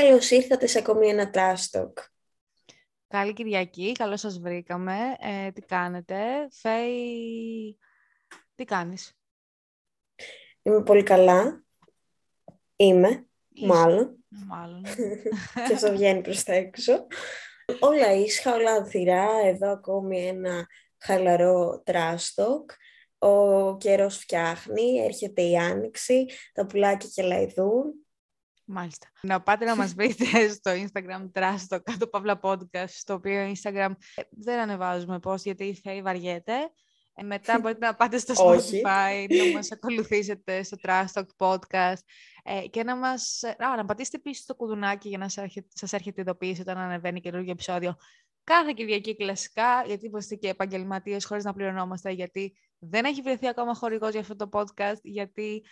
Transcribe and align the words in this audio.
Καλώς 0.00 0.30
ήρθατε 0.30 0.66
σε 0.66 0.78
ακόμη 0.78 1.08
ένα 1.08 1.30
Trash 1.34 1.84
Καλή 3.08 3.32
Κυριακή, 3.32 3.92
καλώς 3.92 4.20
σας 4.20 4.38
βρήκαμε. 4.38 4.96
Ε, 5.20 5.50
τι 5.50 5.60
κάνετε, 5.60 6.48
Φέη, 6.50 7.78
τι 8.54 8.64
κάνεις; 8.64 9.18
Είμαι 10.62 10.82
πολύ 10.82 11.02
καλά. 11.02 11.64
Είμαι, 12.76 13.26
μάλλον. 13.66 14.24
Μάλλον. 14.28 14.82
και 15.68 15.74
αυτό 15.74 15.90
βγαίνει 15.90 16.20
προς 16.20 16.42
τα 16.42 16.52
έξω. 16.52 17.06
Όλα 17.80 18.12
ήσυχα, 18.12 18.54
όλα 18.54 18.72
ανθυρά. 18.72 19.28
Εδώ 19.44 19.70
ακόμη 19.70 20.26
ένα 20.26 20.66
χαλαρό 20.98 21.82
τράστοκ. 21.84 22.70
Ο 23.18 23.76
καιρός 23.76 24.16
φτιάχνει, 24.16 24.98
έρχεται 24.98 25.42
η 25.42 25.56
άνοιξη, 25.56 26.26
τα 26.52 26.66
πουλάκια 26.66 27.08
και 27.14 27.22
λαϊδούν. 27.22 28.07
Μάλιστα. 28.70 29.06
Να 29.20 29.40
πάτε 29.40 29.64
να 29.64 29.76
μας 29.76 29.94
βρείτε 29.98 30.48
στο 30.48 30.70
Instagram 30.70 31.30
Trust, 31.32 31.64
το 31.68 31.82
κάτω 31.82 32.06
παύλα 32.06 32.40
podcast, 32.42 32.88
στο 32.88 33.14
οποίο 33.14 33.52
Instagram 33.52 33.90
ε, 34.14 34.22
δεν 34.30 34.58
ανεβάζουμε 34.58 35.18
πώς, 35.18 35.42
γιατί 35.42 35.64
η 35.64 35.74
Φέη 35.74 36.02
βαριέται. 36.02 36.54
Ε, 37.14 37.22
μετά 37.22 37.58
μπορείτε 37.60 37.86
να 37.86 37.94
πάτε 37.94 38.18
στο 38.18 38.34
Spotify, 38.36 39.26
να 39.28 39.52
μας 39.52 39.72
ακολουθήσετε 39.72 40.62
στο 40.62 40.76
Trust 40.82 41.06
Talk 41.12 41.26
Podcast 41.36 42.00
ε, 42.44 42.66
και 42.66 42.84
να 42.84 42.96
μας... 42.96 43.42
Α, 43.44 43.76
να 43.76 43.84
πατήσετε 43.84 44.18
πίσω 44.18 44.42
στο 44.42 44.54
κουδουνάκι 44.54 45.08
για 45.08 45.18
να 45.18 45.28
σας 45.28 45.44
έρχεται, 45.44 45.68
σας 45.74 45.92
έρχεται 45.92 46.20
ειδοποίηση 46.20 46.60
όταν 46.60 46.78
ανεβαίνει 46.78 47.20
καινούργιο 47.20 47.52
επεισόδιο. 47.52 47.96
Κάθε 48.44 48.72
Κυριακή 48.76 49.16
κλασικά, 49.16 49.82
γιατί 49.86 50.06
είμαστε 50.06 50.34
και 50.34 50.48
επαγγελματίες 50.48 51.24
χωρίς 51.24 51.44
να 51.44 51.52
πληρωνόμαστε, 51.52 52.10
γιατί 52.10 52.56
δεν 52.78 53.04
έχει 53.04 53.22
βρεθεί 53.22 53.48
ακόμα 53.48 53.74
χορηγός 53.74 54.10
για 54.10 54.20
αυτό 54.20 54.36
το 54.36 54.48
podcast, 54.52 55.00
γιατί 55.02 55.62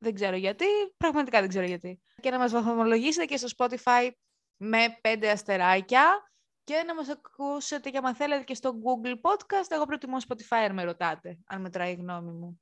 δεν 0.00 0.14
ξέρω 0.14 0.36
γιατί, 0.36 0.64
πραγματικά 0.96 1.40
δεν 1.40 1.48
ξέρω 1.48 1.66
γιατί. 1.66 2.00
Και 2.20 2.30
να 2.30 2.38
μας 2.38 2.52
βαθμολογήσετε 2.52 3.24
και 3.24 3.36
στο 3.36 3.48
Spotify 3.56 4.10
με 4.56 4.78
πέντε 5.00 5.30
αστεράκια 5.30 6.30
και 6.64 6.82
να 6.86 6.94
μας 6.94 7.08
ακούσετε 7.08 7.90
και 7.90 8.00
αν 8.02 8.14
θέλετε 8.14 8.44
και 8.44 8.54
στο 8.54 8.72
Google 8.72 9.30
Podcast. 9.30 9.68
Εγώ 9.68 9.84
προτιμώ 9.84 10.16
Spotify 10.28 10.64
αν 10.68 10.74
με 10.74 10.84
ρωτάτε, 10.84 11.38
αν 11.46 11.60
μετράει 11.60 11.92
η 11.92 11.94
γνώμη 11.94 12.32
μου. 12.32 12.60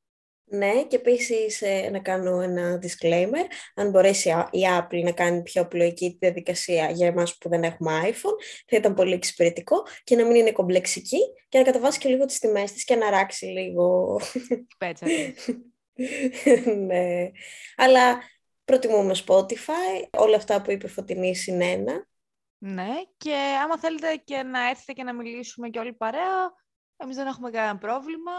Ναι, 0.50 0.84
και 0.84 0.96
επίσης 0.96 1.62
ε, 1.62 1.88
να 1.90 1.98
κάνω 1.98 2.40
ένα 2.40 2.78
disclaimer. 2.82 3.44
Αν 3.74 3.90
μπορέσει 3.90 4.28
η 4.50 4.60
Apple 4.78 5.02
να 5.02 5.12
κάνει 5.12 5.42
πιο 5.42 5.62
απλοϊκή 5.62 6.10
τη 6.10 6.16
διαδικασία 6.20 6.90
για 6.90 7.06
εμάς 7.06 7.38
που 7.38 7.48
δεν 7.48 7.62
έχουμε 7.62 8.00
iPhone, 8.04 8.36
θα 8.66 8.76
ήταν 8.76 8.94
πολύ 8.94 9.14
εξυπηρετικό 9.14 9.82
και 10.04 10.16
να 10.16 10.26
μην 10.26 10.34
είναι 10.34 10.52
κομπλεξική 10.52 11.18
και 11.48 11.58
να 11.58 11.64
καταβάσει 11.64 11.98
και 11.98 12.08
λίγο 12.08 12.24
τις 12.24 12.38
τιμές 12.38 12.72
της 12.72 12.84
και 12.84 12.96
να 12.96 13.10
ράξει 13.10 13.46
λίγο. 13.46 14.20
Πέτσα. 14.78 15.06
ναι. 16.86 17.30
Αλλά 17.76 18.18
προτιμούμε 18.64 19.14
Spotify. 19.26 20.08
Όλα 20.10 20.36
αυτά 20.36 20.62
που 20.62 20.70
είπε 20.70 20.88
Φωτεινή 20.88 21.36
συνένα. 21.36 22.06
Ναι, 22.58 22.88
και 23.16 23.34
άμα 23.62 23.78
θέλετε 23.78 24.22
και 24.24 24.42
να 24.42 24.68
έρθετε 24.68 24.92
και 24.92 25.02
να 25.02 25.14
μιλήσουμε 25.14 25.68
και 25.68 25.78
όλοι 25.78 25.92
παρέα, 25.92 26.52
εμείς 26.96 27.16
δεν 27.16 27.26
έχουμε 27.26 27.50
κανένα 27.50 27.78
πρόβλημα. 27.78 28.32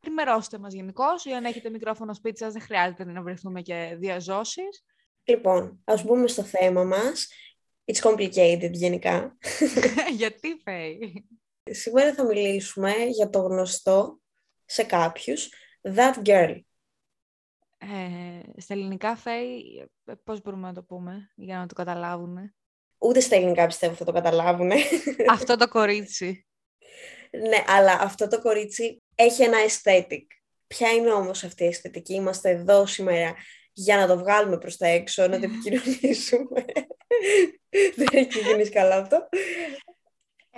Ενημερώστε 0.00 0.58
μας 0.58 0.72
γενικώς 0.72 1.24
ή 1.24 1.32
αν 1.32 1.44
έχετε 1.44 1.70
μικρόφωνο 1.70 2.14
σπίτι 2.14 2.38
σας 2.38 2.52
δεν 2.52 2.62
χρειάζεται 2.62 3.04
να 3.04 3.22
βρεθούμε 3.22 3.62
και 3.62 3.96
διαζώσεις. 3.98 4.84
Λοιπόν, 5.24 5.80
ας 5.84 6.04
μπούμε 6.04 6.26
στο 6.26 6.42
θέμα 6.42 6.84
μας. 6.84 7.28
It's 7.84 8.10
complicated 8.10 8.70
γενικά. 8.72 9.36
Γιατί, 10.16 10.60
Φέη; 10.64 11.28
Σήμερα 11.70 12.14
θα 12.14 12.24
μιλήσουμε 12.24 12.92
για 12.92 13.30
το 13.30 13.38
γνωστό 13.38 14.20
σε 14.64 14.82
κάποιους 14.82 15.52
That 15.94 16.22
Girl. 16.24 16.60
Ε, 17.88 18.60
στα 18.60 18.74
ελληνικά, 18.74 19.16
Φέη, 19.16 19.86
πώς 20.24 20.42
μπορούμε 20.42 20.66
να 20.66 20.74
το 20.74 20.82
πούμε 20.82 21.30
για 21.34 21.58
να 21.58 21.66
το 21.66 21.74
καταλάβουν. 21.74 22.54
Ούτε 22.98 23.20
στα 23.20 23.36
ελληνικά 23.36 23.66
πιστεύω 23.66 23.94
θα 23.94 24.04
το 24.04 24.12
καταλάβουν. 24.12 24.70
Αυτό 25.36 25.56
το 25.56 25.68
κορίτσι. 25.68 26.46
ναι, 27.30 27.64
αλλά 27.66 27.92
αυτό 27.92 28.28
το 28.28 28.40
κορίτσι 28.40 29.02
έχει 29.14 29.42
ένα 29.42 29.58
aesthetic. 29.66 30.24
Ποια 30.66 30.90
είναι 30.90 31.12
όμως 31.12 31.44
αυτή 31.44 31.64
η 31.64 31.66
αισθητική; 31.66 32.14
Είμαστε 32.14 32.50
εδώ 32.50 32.86
σήμερα 32.86 33.34
για 33.72 33.96
να 33.96 34.06
το 34.06 34.18
βγάλουμε 34.18 34.58
προς 34.58 34.76
τα 34.76 34.86
έξω, 34.86 35.26
να 35.26 35.38
το 35.38 35.44
επικοινωνήσουμε. 35.50 36.64
δεν 37.96 38.08
έχει 38.12 38.38
γίνει 38.38 38.68
καλά 38.68 38.96
αυτό. 38.96 39.28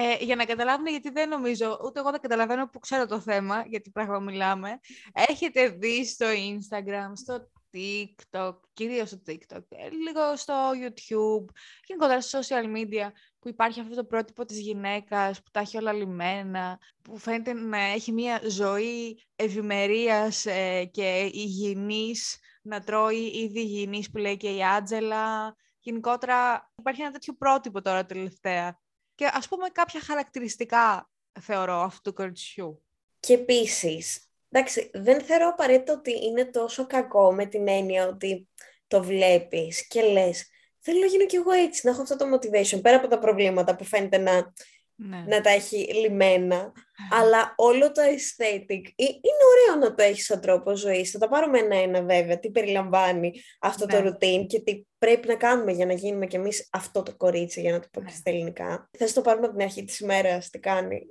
Ε, 0.00 0.24
για 0.24 0.36
να 0.36 0.44
καταλάβουν, 0.44 0.86
γιατί 0.86 1.10
δεν 1.10 1.28
νομίζω, 1.28 1.78
ούτε 1.84 2.00
εγώ 2.00 2.10
δεν 2.10 2.20
καταλαβαίνω 2.20 2.68
που 2.68 2.78
ξέρω 2.78 3.06
το 3.06 3.20
θέμα, 3.20 3.64
γιατί 3.66 3.90
πράγμα 3.90 4.18
μιλάμε. 4.18 4.80
Έχετε 5.12 5.68
δει 5.68 6.06
στο 6.06 6.26
Instagram, 6.26 7.12
στο 7.12 7.50
TikTok, 7.72 8.56
κυρίως 8.72 9.08
στο 9.08 9.18
TikTok, 9.26 9.62
ε, 9.68 9.88
λίγο 9.90 10.36
στο 10.36 10.70
YouTube, 10.70 11.44
γενικότερα 11.86 12.20
στο 12.20 12.38
social 12.38 12.76
media, 12.76 13.10
που 13.38 13.48
υπάρχει 13.48 13.80
αυτό 13.80 13.94
το 13.94 14.04
πρότυπο 14.04 14.44
της 14.44 14.58
γυναίκας 14.58 15.42
που 15.42 15.50
τα 15.50 15.60
έχει 15.60 15.76
όλα 15.76 15.92
λιμένα, 15.92 16.78
που 17.02 17.18
φαίνεται 17.18 17.52
να 17.52 17.78
έχει 17.78 18.12
μια 18.12 18.40
ζωή 18.48 19.22
ευημερίας 19.36 20.46
ε, 20.46 20.84
και 20.84 21.30
υγιεινής, 21.32 22.38
να 22.62 22.80
τρώει 22.80 23.26
ήδη 23.26 23.60
υγιεινής 23.60 24.10
που 24.10 24.18
λέει 24.18 24.36
και 24.36 24.50
η 24.50 24.64
Άτζελα. 24.64 25.56
Γενικότερα 25.80 26.70
υπάρχει 26.76 27.00
ένα 27.00 27.10
τέτοιο 27.10 27.34
πρότυπο 27.34 27.82
τώρα 27.82 28.06
τελευταία 28.06 28.78
και 29.18 29.30
ας 29.32 29.48
πούμε 29.48 29.68
κάποια 29.68 30.00
χαρακτηριστικά 30.00 31.10
θεωρώ 31.40 31.74
αυτού 31.74 32.10
του 32.10 32.16
κοριτσιού. 32.16 32.82
Και 33.20 33.34
επίσης, 33.34 34.30
εντάξει, 34.48 34.90
δεν 34.94 35.20
θεωρώ 35.20 35.48
απαραίτητο 35.48 35.92
ότι 35.92 36.24
είναι 36.24 36.44
τόσο 36.44 36.86
κακό 36.86 37.32
με 37.32 37.46
την 37.46 37.68
έννοια 37.68 38.06
ότι 38.06 38.48
το 38.86 39.02
βλέπεις 39.02 39.86
και 39.86 40.02
λες 40.02 40.48
θέλω 40.78 41.00
να 41.00 41.06
γίνω 41.06 41.26
κι 41.26 41.36
εγώ 41.36 41.50
έτσι, 41.50 41.80
να 41.84 41.90
έχω 41.92 42.02
αυτό 42.02 42.16
το 42.16 42.24
motivation, 42.34 42.82
πέρα 42.82 42.96
από 42.96 43.08
τα 43.08 43.18
προβλήματα 43.18 43.76
που 43.76 43.84
φαίνεται 43.84 44.18
να 44.18 44.52
ναι. 44.98 45.24
να 45.26 45.40
τα 45.40 45.50
έχει 45.50 45.76
λιμένα. 45.94 46.72
Αλλά 47.10 47.52
όλο 47.56 47.92
το 47.92 48.02
aesthetic 48.02 48.82
είναι 48.96 49.42
ωραίο 49.52 49.80
να 49.80 49.94
το 49.94 50.02
έχεις 50.02 50.24
σαν 50.24 50.40
τρόπο 50.40 50.76
ζωής. 50.76 51.10
Θα 51.10 51.18
τα 51.18 51.28
πάρουμε 51.28 51.58
ένα-ένα 51.58 52.02
βέβαια. 52.02 52.38
Τι 52.38 52.50
περιλαμβάνει 52.50 53.32
αυτό 53.60 53.86
το 53.86 54.02
ναι. 54.02 54.08
routine 54.08 54.46
και 54.46 54.60
τι 54.60 54.86
πρέπει 54.98 55.28
να 55.28 55.34
κάνουμε 55.34 55.72
για 55.72 55.86
να 55.86 55.92
γίνουμε 55.92 56.26
κι 56.26 56.36
εμείς 56.36 56.68
αυτό 56.72 57.02
το 57.02 57.16
κορίτσι, 57.16 57.60
για 57.60 57.72
να 57.72 57.78
το 57.78 57.88
πω 57.92 58.00
και 58.00 58.06
ναι. 58.10 58.16
στα 58.16 58.30
ελληνικά. 58.30 58.90
Θα 58.98 59.12
το 59.12 59.20
πάρουμε 59.20 59.46
από 59.46 59.56
την 59.56 59.64
αρχή 59.64 59.84
της 59.84 60.00
ημέρας, 60.00 60.50
τι 60.50 60.58
κάνει; 60.58 61.06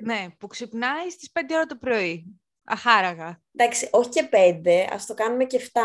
Ναι, 0.00 0.26
που 0.38 0.46
ξυπνάει 0.46 1.10
στις 1.10 1.30
5 1.32 1.40
ώρα 1.54 1.66
το 1.66 1.76
πρωί. 1.76 2.40
Αχάραγα. 2.64 3.40
Εντάξει, 3.56 3.88
όχι 3.90 4.08
και 4.08 4.28
5, 4.32 4.86
ας 4.92 5.06
το 5.06 5.14
κάνουμε 5.14 5.44
και 5.44 5.60
7. 5.72 5.80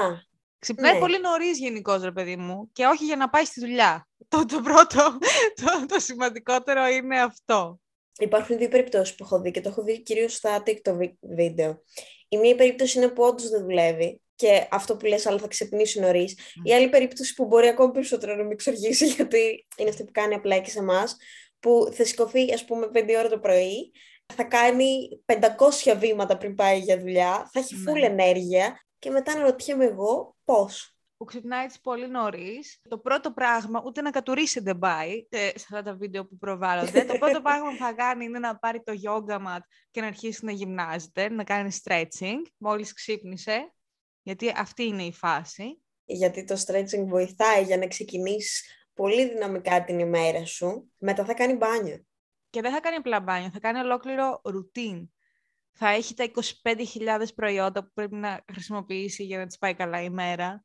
Ξυπνάει 0.59 0.93
ναι. 0.93 0.99
πολύ 0.99 1.19
νωρίς 1.19 1.59
γενικώς, 1.59 2.03
ρε 2.03 2.11
παιδί 2.11 2.35
μου, 2.35 2.69
και 2.71 2.85
όχι 2.85 3.05
για 3.05 3.15
να 3.15 3.29
πάει 3.29 3.45
στη 3.45 3.59
δουλειά. 3.59 4.07
Το, 4.35 4.45
το 4.45 4.61
πρώτο, 4.61 5.17
το, 5.55 5.85
το 5.87 5.99
σημαντικότερο 5.99 6.87
είναι 6.87 7.21
αυτό. 7.21 7.79
Υπάρχουν 8.19 8.57
δύο 8.57 8.67
περιπτώσεις 8.67 9.15
που 9.15 9.23
έχω 9.23 9.41
δει 9.41 9.51
και 9.51 9.61
το 9.61 9.69
έχω 9.69 9.83
δει 9.83 10.01
κυρίως 10.01 10.33
στα 10.33 10.63
TikTok 10.65 11.11
βίντεο. 11.21 11.81
Η 12.27 12.37
μία 12.37 12.55
περίπτωση 12.55 12.97
είναι 12.97 13.07
που 13.07 13.23
όντως 13.23 13.49
δεν 13.49 13.61
δουλεύει 13.61 14.21
και 14.35 14.67
αυτό 14.71 14.97
που 14.97 15.05
λες, 15.05 15.25
αλλά 15.25 15.39
θα 15.39 15.47
ξυπνήσει 15.47 15.99
νωρίς. 15.99 16.37
Η 16.63 16.73
άλλη 16.73 16.89
περίπτωση 16.89 17.33
που 17.33 17.45
μπορεί 17.45 17.67
ακόμη 17.67 17.91
περισσότερο 17.91 18.35
να 18.35 18.43
με 18.43 18.51
εξοργήσει, 18.51 19.05
γιατί 19.15 19.67
είναι 19.77 19.89
αυτή 19.89 20.03
που 20.03 20.11
κάνει 20.11 20.33
απλά 20.33 20.59
και 20.59 20.69
σε 20.69 20.79
εμάς, 20.79 21.17
που 21.59 21.89
θα 21.91 22.05
σηκωθεί, 22.05 22.53
ας 22.53 22.65
πούμε, 22.65 22.89
5 22.93 23.15
ώρα 23.17 23.29
το 23.29 23.39
πρωί, 23.39 23.91
θα 24.33 24.43
κάνει 24.43 25.21
500 25.25 25.95
βήματα 25.97 26.37
πριν 26.37 26.55
πάει 26.55 26.79
για 26.79 26.99
δουλειά, 26.99 27.49
θα 27.53 27.59
έχει 27.59 27.75
full 27.87 27.99
ναι. 27.99 28.05
ενέργεια 28.05 28.85
και 28.99 29.09
μετά 29.09 29.35
να 29.35 29.41
ρωτιέμαι 29.41 29.85
εγώ 29.85 30.35
πώς. 30.45 30.94
Που 31.17 31.25
ξυπνάει 31.25 31.63
έτσι 31.63 31.81
πολύ 31.81 32.07
νωρίς. 32.07 32.79
Το 32.89 32.97
πρώτο 32.99 33.31
πράγμα, 33.31 33.81
ούτε 33.85 34.01
να 34.01 34.09
κατουρίσει 34.09 34.59
δεν 34.59 34.77
πάει 34.79 35.27
ε, 35.29 35.47
σε 35.47 35.67
αυτά 35.69 35.81
τα 35.81 35.95
βίντεο 35.95 36.25
που 36.25 36.37
προβάλλονται. 36.37 37.05
το 37.05 37.17
πρώτο 37.17 37.41
πράγμα 37.47 37.69
που 37.69 37.75
θα 37.77 37.93
κάνει 37.93 38.25
είναι 38.25 38.39
να 38.39 38.57
πάρει 38.57 38.83
το 38.83 38.93
yoga 39.05 39.37
mat 39.37 39.59
και 39.91 40.01
να 40.01 40.07
αρχίσει 40.07 40.45
να 40.45 40.51
γυμνάζεται, 40.51 41.29
να 41.29 41.43
κάνει 41.43 41.71
stretching 41.83 42.41
μόλις 42.57 42.93
ξύπνησε, 42.93 43.73
γιατί 44.21 44.53
αυτή 44.55 44.83
είναι 44.83 45.03
η 45.03 45.13
φάση. 45.13 45.81
Γιατί 46.05 46.43
το 46.43 46.55
stretching 46.65 47.05
βοηθάει 47.05 47.63
για 47.63 47.77
να 47.77 47.87
ξεκινήσεις 47.87 48.87
πολύ 48.93 49.29
δυναμικά 49.29 49.83
την 49.83 49.99
ημέρα 49.99 50.45
σου. 50.45 50.91
Μετά 50.97 51.25
θα 51.25 51.33
κάνει 51.33 51.53
μπάνιο. 51.53 52.05
Και 52.49 52.61
δεν 52.61 52.71
θα 52.71 52.79
κάνει 52.79 52.95
απλά 52.95 53.19
μπάνιο, 53.19 53.49
θα 53.49 53.59
κάνει 53.59 53.79
ολόκληρο 53.79 54.41
routine 54.43 55.07
θα 55.77 55.89
έχει 55.89 56.13
τα 56.13 56.31
25.000 56.63 57.27
προϊόντα 57.35 57.83
που 57.83 57.91
πρέπει 57.93 58.15
να 58.15 58.43
χρησιμοποιήσει 58.51 59.23
για 59.23 59.37
να 59.37 59.45
της 59.45 59.57
πάει 59.57 59.73
καλά 59.73 60.01
η 60.01 60.09
μέρα. 60.09 60.63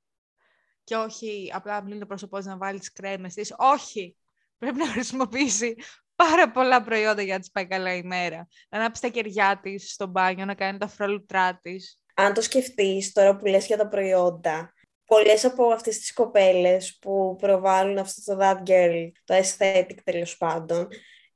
Και 0.85 0.97
όχι 0.97 1.51
απλά 1.55 1.83
πλύνει 1.83 2.01
το 2.01 2.07
πρόσωπό 2.07 2.39
να 2.39 2.57
βάλεις 2.57 2.81
τις 2.81 2.93
κρέμες 2.93 3.35
της. 3.35 3.55
Όχι! 3.59 4.17
Πρέπει 4.59 4.79
να 4.79 4.87
χρησιμοποιήσει 4.87 5.77
πάρα 6.17 6.51
πολλά 6.51 6.83
προϊόντα 6.83 7.23
για 7.23 7.35
να 7.35 7.41
της 7.41 7.51
πάει 7.51 7.67
καλά 7.67 7.95
η 7.95 8.03
μέρα. 8.03 8.49
Να 8.69 8.79
ανάψει 8.79 9.03
τα 9.03 9.09
κεριά 9.09 9.61
της 9.63 9.93
στο 9.93 10.07
μπάνιο, 10.07 10.45
να 10.45 10.55
κάνει 10.55 10.79
τα 10.79 10.89
φρολουτρά 10.89 11.59
της. 11.63 12.01
Αν 12.15 12.35
το 12.35 12.41
σκεφτείς 12.41 13.13
τώρα 13.13 13.37
που 13.37 13.47
λες 13.47 13.67
για 13.67 13.77
τα 13.77 13.89
προϊόντα, 13.89 14.73
πολλές 15.05 15.45
από 15.45 15.73
αυτές 15.73 15.99
τις 15.99 16.13
κοπέλες 16.13 16.99
που 17.01 17.37
προβάλλουν 17.39 17.99
αυτό 17.99 18.35
το 18.35 18.39
that 18.43 18.69
girl, 18.69 19.11
το 19.25 19.35
aesthetic 19.35 19.97
τέλος 20.05 20.37
πάντων, 20.37 20.89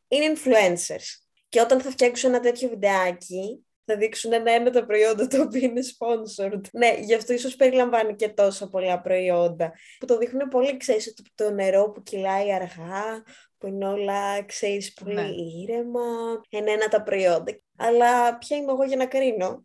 είναι 0.08 0.32
influencers. 0.34 1.04
Και 1.48 1.60
όταν 1.60 1.80
θα 1.80 1.90
φτιάξουν 1.90 2.30
ένα 2.30 2.40
τέτοιο 2.40 2.68
βιντεάκι, 2.68 3.66
θα 3.84 3.96
δείξουν 3.96 4.32
ένα-ένα 4.32 4.70
τα 4.70 4.84
προϊόντα 4.84 5.26
το 5.26 5.42
οποίο 5.42 5.60
είναι 5.60 5.80
sponsored. 5.80 6.60
Ναι, 6.72 6.94
γι' 7.00 7.14
αυτό 7.14 7.32
ίσως 7.32 7.56
περιλαμβάνει 7.56 8.14
και 8.14 8.28
τόσα 8.28 8.68
πολλά 8.68 9.00
προϊόντα. 9.00 9.72
Που 9.98 10.06
το 10.06 10.18
δείχνουν 10.18 10.48
πολύ, 10.48 10.76
ξέρεις, 10.76 11.14
το, 11.14 11.22
το 11.34 11.50
νερό 11.50 11.90
που 11.90 12.02
κυλάει 12.02 12.54
αργά, 12.54 13.22
που 13.58 13.66
είναι 13.66 13.86
όλα, 13.88 14.44
ξέρεις, 14.44 14.92
πολύ 14.92 15.14
ναι. 15.14 15.28
ήρεμα, 15.62 16.00
ένα-ένα 16.48 16.88
τα 16.88 17.02
προϊόντα. 17.02 17.58
Αλλά 17.76 18.38
ποια 18.38 18.56
είμαι 18.56 18.72
εγώ 18.72 18.84
για 18.84 18.96
να 18.96 19.06
κρίνω. 19.06 19.64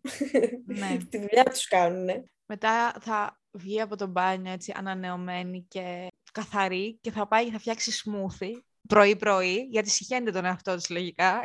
Ναι. 0.65 0.97
Τη 1.09 1.17
δουλειά 1.17 1.43
τους 1.43 1.67
κάνουν. 1.67 2.09
Μετά 2.45 2.95
θα 3.01 3.39
βγει 3.51 3.81
από 3.81 3.95
το 3.95 4.07
μπάνιο 4.07 4.51
έτσι 4.51 4.73
ανανεωμένη 4.75 5.65
και 5.67 6.07
καθαρή 6.31 6.97
και 7.01 7.11
θα 7.11 7.27
πάει 7.27 7.45
και 7.45 7.51
θα 7.51 7.59
φτιάξει 7.59 7.91
σμούθι 7.91 8.63
πρωί-πρωί, 8.89 9.67
γιατί 9.71 9.89
συχαίνεται 9.89 10.31
τον 10.31 10.45
εαυτό 10.45 10.75
της 10.75 10.89
λογικά. 10.89 11.41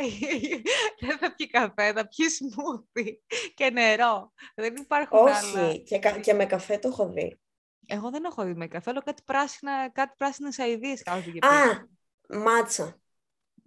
Δεν 1.07 1.19
θα 1.19 1.35
πιει 1.35 1.47
καφέ, 1.47 1.93
θα 1.93 2.09
πιει 2.09 2.27
σμούθι 2.29 3.23
και 3.55 3.71
νερό. 3.71 4.33
Δεν 4.55 4.77
υπάρχουν 4.77 5.19
Όχι, 5.19 5.59
άλλα. 5.59 5.77
Και, 5.77 5.99
και 6.21 6.33
με 6.33 6.47
καφέ 6.47 6.79
το 6.79 6.89
έχω 6.89 7.09
δει. 7.09 7.41
Εγώ 7.87 8.11
δεν 8.11 8.25
έχω 8.25 8.45
δει 8.45 8.55
με 8.55 8.67
καφέ, 8.67 8.91
αλλά 8.91 9.03
κάτι, 9.03 9.23
πράσινα, 9.25 9.91
κάτι 9.91 10.15
πράσινες 10.17 10.59
αηδίες 10.59 11.03
Α, 11.07 11.87
μάτσα. 12.29 13.01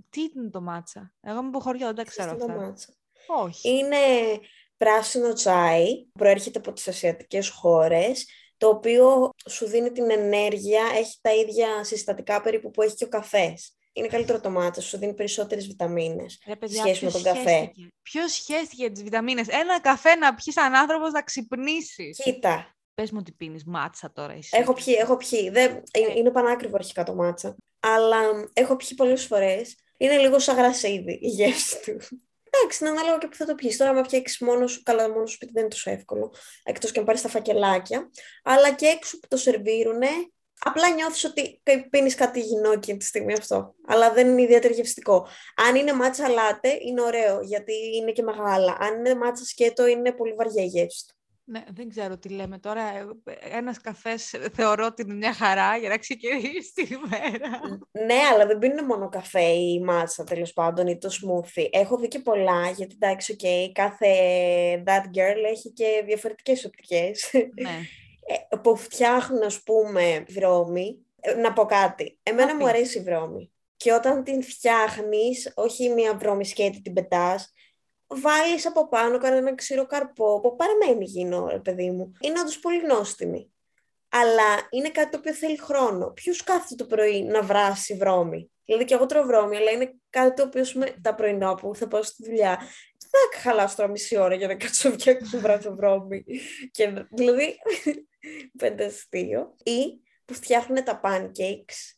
Τι 0.09 0.21
είναι 0.21 0.49
το 0.49 0.61
μάτσα; 0.61 1.13
Εγώ 1.21 1.39
είμαι 1.39 1.47
από 1.47 1.59
χωριό, 1.59 1.85
δεν 1.85 1.95
τα 1.95 2.03
ξέρω 2.03 2.31
αυτά. 2.31 2.55
Μάτσα; 2.55 2.93
Όχι. 3.27 3.69
Είναι 3.69 3.97
πράσινο 4.77 5.33
τσάι, 5.33 6.05
προέρχεται 6.11 6.59
από 6.59 6.73
τις 6.73 6.87
ασιατικές 6.87 7.49
χώρες 7.49 8.25
το 8.57 8.67
οποίο 8.67 9.33
σου 9.49 9.67
δίνει 9.67 9.91
την 9.91 10.11
ενέργεια, 10.11 10.81
έχει 10.95 11.17
τα 11.21 11.35
ίδια 11.35 11.83
συστατικά 11.83 12.41
περίπου 12.41 12.71
που 12.71 12.81
έχει 12.81 12.95
και 12.95 13.03
ο 13.03 13.07
καφές. 13.09 13.71
Είναι 13.93 14.07
καλύτερο 14.07 14.39
το 14.39 14.49
μάτι, 14.49 14.81
σου 14.81 14.97
δίνει 14.97 15.13
περισσότερες 15.13 15.67
βιταμίνες 15.67 16.39
σε 16.63 16.77
σχέση 16.77 17.05
με 17.05 17.11
τον 17.11 17.23
καφέ. 17.23 17.71
Ποιος 18.01 18.31
σχέστηκε 18.31 18.89
τις 18.89 19.03
βιταμίνες, 19.03 19.47
Ένα 19.47 19.81
καφέ 19.81 20.15
να 20.15 20.35
πιεις 20.35 20.55
σαν 20.55 20.75
άνθρωπος 20.75 21.11
να 21.11 21.21
ξυπνήσεις. 21.21 22.17
Κοίτα. 22.23 22.75
Πες 22.93 23.11
μου 23.11 23.17
ότι 23.21 23.31
πίνεις 23.31 23.63
μάτσα 23.65 24.11
τώρα 24.11 24.33
εσύ. 24.33 24.57
Έχω 24.57 24.73
πιει, 24.73 24.95
έχω 24.99 25.17
πιει. 25.17 25.49
Δεν... 25.49 25.83
Ε. 25.91 25.99
Είναι 26.15 26.31
πανάκριβο 26.31 26.75
αρχικά 26.75 27.03
το 27.03 27.15
μάτσα. 27.15 27.55
Αλλά 27.79 28.17
έχω 28.53 28.75
πιει 28.75 28.93
πολλές 28.95 29.25
φορές. 29.25 29.75
Είναι 29.97 30.17
λίγο 30.17 30.39
σαν 30.39 30.55
γρασίδι 30.55 31.19
η 31.21 31.27
γεύση 31.27 31.77
του. 31.85 32.19
Εντάξει, 32.59 32.77
είναι 32.81 32.89
ανάλογα 32.89 33.17
και 33.17 33.27
που 33.27 33.35
θα 33.35 33.45
το 33.45 33.55
πιεις. 33.55 33.77
Τώρα, 33.77 33.91
άμα 33.91 34.03
φτιάξεις 34.03 34.39
μόνο 34.39 34.67
σου, 34.67 34.83
καλά, 34.83 35.09
μόνο 35.09 35.25
σου 35.25 35.33
σπίτι 35.33 35.51
δεν 35.51 35.61
είναι 35.61 35.71
τόσο 35.71 35.91
εύκολο. 35.91 36.33
Εκτός 36.63 36.91
και 36.91 36.99
αν 36.99 37.05
πάρεις 37.05 37.21
τα 37.21 37.29
φακελάκια. 37.29 38.11
Αλλά 38.43 38.73
και 38.73 38.85
έξω 38.85 39.19
που 39.19 39.27
το 39.27 39.37
σερβίρουν, 39.37 40.01
απλά 40.59 40.89
νιώθεις 40.89 41.23
ότι 41.23 41.61
πίνεις 41.89 42.15
κάτι 42.15 42.39
υγιεινό 42.39 42.79
τη 42.79 43.05
στιγμή 43.05 43.33
αυτό. 43.33 43.75
Αλλά 43.87 44.13
δεν 44.13 44.27
είναι 44.27 44.41
ιδιαίτερα 44.41 44.73
γευστικό. 44.73 45.27
Αν 45.67 45.75
είναι 45.75 45.93
μάτσα 45.93 46.29
λάτε, 46.29 46.77
είναι 46.81 47.01
ωραίο, 47.01 47.39
γιατί 47.41 47.73
είναι 47.95 48.11
και 48.11 48.23
μεγάλα. 48.23 48.77
Αν 48.79 48.95
είναι 48.95 49.15
μάτσα 49.15 49.45
σκέτο, 49.45 49.87
είναι 49.87 50.11
πολύ 50.11 50.33
βαριά 50.33 50.63
η 50.63 50.67
γεύση 50.67 51.07
του. 51.07 51.16
Ναι, 51.49 51.63
δεν 51.73 51.89
ξέρω 51.89 52.17
τι 52.17 52.29
λέμε 52.29 52.57
τώρα. 52.59 52.81
Ε, 52.81 53.05
ένας 53.39 53.81
καφές 53.81 54.35
θεωρώ 54.53 54.85
ότι 54.85 55.01
είναι 55.01 55.13
μια 55.13 55.33
χαρά 55.33 55.77
για 55.77 55.89
να 55.89 55.97
ξεκινήσει 55.97 56.73
τη 56.73 56.87
μέρα. 57.09 57.59
Ναι, 58.05 58.19
αλλά 58.33 58.45
δεν 58.45 58.57
πίνουν 58.57 58.85
μόνο 58.85 59.09
καφέ 59.09 59.49
ή 59.49 59.79
μάτσα 59.79 60.23
τέλος 60.23 60.53
πάντων 60.53 60.87
ή 60.87 60.97
το 60.97 61.09
smoothie. 61.09 61.67
Έχω 61.71 61.97
δει 61.97 62.07
και 62.07 62.19
πολλά, 62.19 62.69
γιατί 62.69 62.95
εντάξει, 62.99 63.35
okay, 63.39 63.71
κάθε 63.73 64.07
that 64.85 65.17
girl 65.17 65.51
έχει 65.51 65.71
και 65.71 66.03
διαφορετικές 66.05 66.65
οπτικές. 66.65 67.29
Ναι. 67.33 67.79
Ε, 68.51 68.55
που 68.55 68.75
φτιάχνουν, 68.77 69.43
ας 69.43 69.63
πούμε, 69.63 70.25
βρώμη. 70.29 71.05
Ε, 71.19 71.33
να 71.33 71.53
πω 71.53 71.65
κάτι. 71.65 72.19
Εμένα 72.23 72.55
μου 72.55 72.67
αρέσει 72.67 72.97
η 72.97 73.01
βρώμη. 73.01 73.51
Και 73.77 73.93
όταν 73.93 74.23
την 74.23 74.43
φτιάχνεις, 74.43 75.51
όχι 75.55 75.89
μια 75.89 76.17
βρώμη 76.17 76.45
σκέτη 76.45 76.81
την 76.81 76.93
πετάς, 76.93 77.53
βάλεις 78.07 78.65
από 78.65 78.87
πάνω 78.87 79.17
κανένα 79.17 79.55
ξηρό 79.55 79.85
καρπό 79.85 80.39
που 80.39 80.55
παραμένει 80.55 81.05
γίνο, 81.05 81.47
ρε 81.47 81.59
παιδί 81.59 81.91
μου. 81.91 82.11
Είναι 82.19 82.39
όντως 82.39 82.59
πολύ 82.59 82.85
νόστιμη. 82.85 83.51
Αλλά 84.09 84.67
είναι 84.69 84.89
κάτι 84.89 85.09
το 85.09 85.17
οποίο 85.17 85.33
θέλει 85.33 85.59
χρόνο. 85.59 86.11
Ποιος 86.11 86.43
κάθεται 86.43 86.75
το 86.75 86.85
πρωί 86.85 87.23
να 87.23 87.41
βράσει 87.41 87.95
βρώμη; 87.95 88.51
Δηλαδή 88.65 88.85
και 88.85 88.93
εγώ 88.93 89.05
τρώω 89.05 89.23
βρώμη, 89.23 89.57
αλλά 89.57 89.71
είναι 89.71 89.93
κάτι 90.09 90.33
το 90.33 90.43
οποίο 90.43 90.63
με 90.73 90.95
τα 91.01 91.15
πρωινά 91.15 91.55
που 91.55 91.75
θα 91.75 91.87
πάω 91.87 92.03
στη 92.03 92.25
δουλειά. 92.25 92.55
Δεν 92.99 93.09
θα 93.31 93.39
χαλάσω 93.39 93.75
τώρα 93.75 93.89
μισή 93.89 94.17
ώρα 94.17 94.35
για 94.35 94.47
να 94.47 94.55
κάτσω 94.55 94.89
να 94.89 94.95
φτιάξω 94.95 95.39
βράσω 95.39 95.75
βρώμη. 95.75 96.23
Και, 96.71 97.05
δηλαδή, 97.11 97.55
πέντε 98.61 98.85
αστείο. 98.85 99.55
Ή 99.63 100.01
που 100.25 100.33
φτιάχνουν 100.33 100.83
τα 100.83 100.99
pancakes 101.03 101.96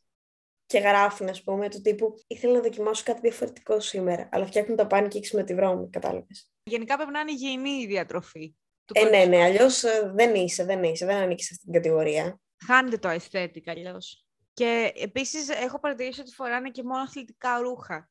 και 0.70 0.80
γράφουν, 0.80 1.30
ας 1.30 1.44
πούμε, 1.44 1.70
του 1.70 1.82
τύπου 1.82 2.16
Ήθελα 2.28 2.54
να 2.54 2.60
δοκιμάσω 2.60 3.04
κάτι 3.06 3.20
διαφορετικό 3.22 3.80
σήμερα, 3.80 4.30
αλλά 4.32 4.46
φτιάχνουν 4.46 4.78
τα 4.78 4.88
pancakes 4.92 5.30
με 5.34 5.44
τη 5.44 5.54
βρώμη, 5.54 5.90
κατάλαβες. 5.90 6.52
Γενικά 6.64 6.96
πρέπει 6.96 7.12
να 7.12 7.20
είναι 7.20 7.32
υγιεινή 7.32 7.70
η 7.70 7.88
διατροφή. 7.88 8.56
Ε, 8.94 9.04
ναι, 9.04 9.26
ναι, 9.26 9.44
αλλιώς 9.44 9.84
ε, 9.84 10.12
δεν 10.16 10.36
είσαι, 10.36 10.66
δεν 10.66 10.84
είσαι, 10.84 11.06
δεν 11.06 11.16
ανήκεις 11.16 11.46
σε 11.46 11.54
αυτήν 11.54 11.72
την 11.72 11.82
κατηγορία. 11.82 12.40
Χάνεται 12.66 12.98
το 12.98 13.10
aesthetic 13.10 13.64
αλλιώς. 13.66 14.26
Και 14.54 14.92
επίσης 14.96 15.50
έχω 15.50 15.80
παρατηρήσει 15.80 16.22
ότι 16.22 16.34
φοράνε 16.34 16.70
και 16.70 16.84
μόνο 16.84 17.02
αθλητικά 17.02 17.60
ρούχα. 17.60 18.10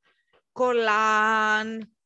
Κολάν, 0.52 1.96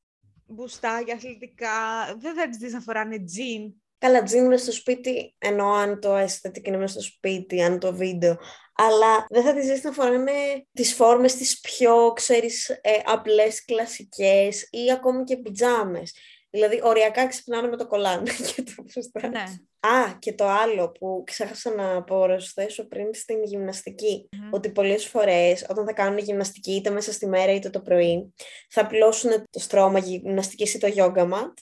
μπουστάκια 0.46 1.14
αθλητικά. 1.14 1.70
Δεν 2.18 2.34
θα 2.34 2.48
τις 2.48 2.72
να 2.72 2.80
φοράνε 2.80 3.18
τζιν 3.18 3.74
Καλά, 4.02 4.22
τζιν 4.22 4.46
μες 4.46 4.62
στο 4.62 4.72
σπίτι, 4.72 5.34
ενώ 5.38 5.72
αν 5.72 6.00
το 6.00 6.16
aesthetic 6.16 6.62
είναι 6.66 6.76
μέσα 6.76 6.92
στο 6.92 7.02
σπίτι, 7.02 7.62
αν 7.62 7.78
το 7.78 7.94
βίντεο. 7.94 8.36
Αλλά 8.74 9.26
δεν 9.30 9.42
θα 9.42 9.54
τη 9.54 9.62
ζήσει 9.62 9.80
να 9.84 9.92
φοράνε 9.92 10.32
τις 10.72 10.94
φόρμες 10.94 11.34
τις 11.34 11.60
πιο, 11.60 12.12
ξέρεις, 12.12 12.68
ε, 12.68 12.90
απλές, 13.04 13.64
κλασικές 13.64 14.68
ή 14.70 14.92
ακόμη 14.92 15.24
και 15.24 15.36
πιτζάμες. 15.36 16.14
Δηλαδή, 16.50 16.80
οριακά 16.82 17.26
ξυπνάνε 17.26 17.68
με 17.68 17.76
το 17.76 17.86
κολάν. 17.86 18.24
και 18.54 18.62
το 18.62 19.28
ναι. 19.28 19.42
Α, 19.80 20.16
και 20.18 20.32
το 20.32 20.48
άλλο 20.48 20.90
που 20.90 21.22
ξέχασα 21.26 21.74
να 21.74 22.02
προσθέσω 22.02 22.88
πριν 22.88 23.14
στην 23.14 23.42
γυμναστικη 23.44 24.28
ότι 24.50 24.70
πολλές 24.70 25.06
φορές 25.06 25.66
όταν 25.68 25.86
θα 25.86 25.92
κάνουν 25.92 26.18
γυμναστική 26.18 26.72
είτε 26.72 26.90
μέσα 26.90 27.12
στη 27.12 27.26
μέρα 27.26 27.52
είτε 27.52 27.70
το 27.70 27.80
πρωί, 27.80 28.34
θα 28.68 28.86
πλώσουν 28.86 29.30
το 29.50 29.58
στρώμα 29.58 29.98
γυμναστικής 29.98 30.74
ή 30.74 30.78
το 30.78 30.88
yoga 30.96 31.30
mat 31.32 31.52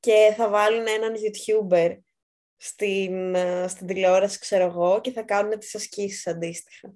και 0.00 0.34
θα 0.36 0.48
βάλουν 0.48 0.86
έναν 0.86 1.12
YouTuber 1.14 1.98
στην, 2.56 3.34
ε, 3.34 3.68
στην 3.68 3.86
τηλεόραση, 3.86 4.38
ξέρω 4.38 4.64
εγώ, 4.64 5.00
και 5.00 5.10
θα 5.10 5.22
κάνουν 5.22 5.58
τις 5.58 5.74
ασκήσεις 5.74 6.26
αντίστοιχα. 6.26 6.88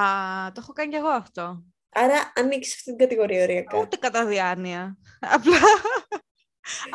Α, 0.00 0.02
το 0.52 0.60
έχω 0.62 0.72
κάνει 0.72 0.90
κι 0.90 0.96
εγώ 0.96 1.08
αυτό. 1.08 1.64
Άρα 1.88 2.32
ανήκει 2.34 2.66
σε 2.66 2.74
αυτήν 2.76 2.96
την 2.96 3.06
κατηγορία 3.06 3.42
ωριακά. 3.42 3.78
Ούτε 3.78 3.96
κατά 3.96 4.26
διάνοια. 4.26 4.98
Απλά... 5.20 5.60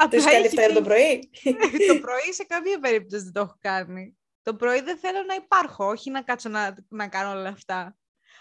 Το 0.10 0.16
έχει 0.16 0.26
κάνει 0.26 0.46
αυτά 0.46 0.74
το 0.74 0.82
πρωί. 0.82 1.30
το 1.90 2.00
πρωί 2.00 2.34
σε 2.34 2.44
καμία 2.44 2.80
περίπτωση 2.80 3.24
δεν 3.24 3.34
το 3.34 3.40
έχω 3.40 3.58
κάνει. 3.60 4.18
Το 4.42 4.56
πρωί 4.56 4.82
δεν 4.82 4.98
θέλω 4.98 5.24
να 5.28 5.34
υπάρχω, 5.34 5.86
όχι 5.86 6.10
να 6.10 6.22
κάτσω 6.22 6.50
να, 6.50 6.76
να 6.88 7.08
κάνω 7.08 7.40
όλα 7.40 7.50
αυτά. 7.50 7.96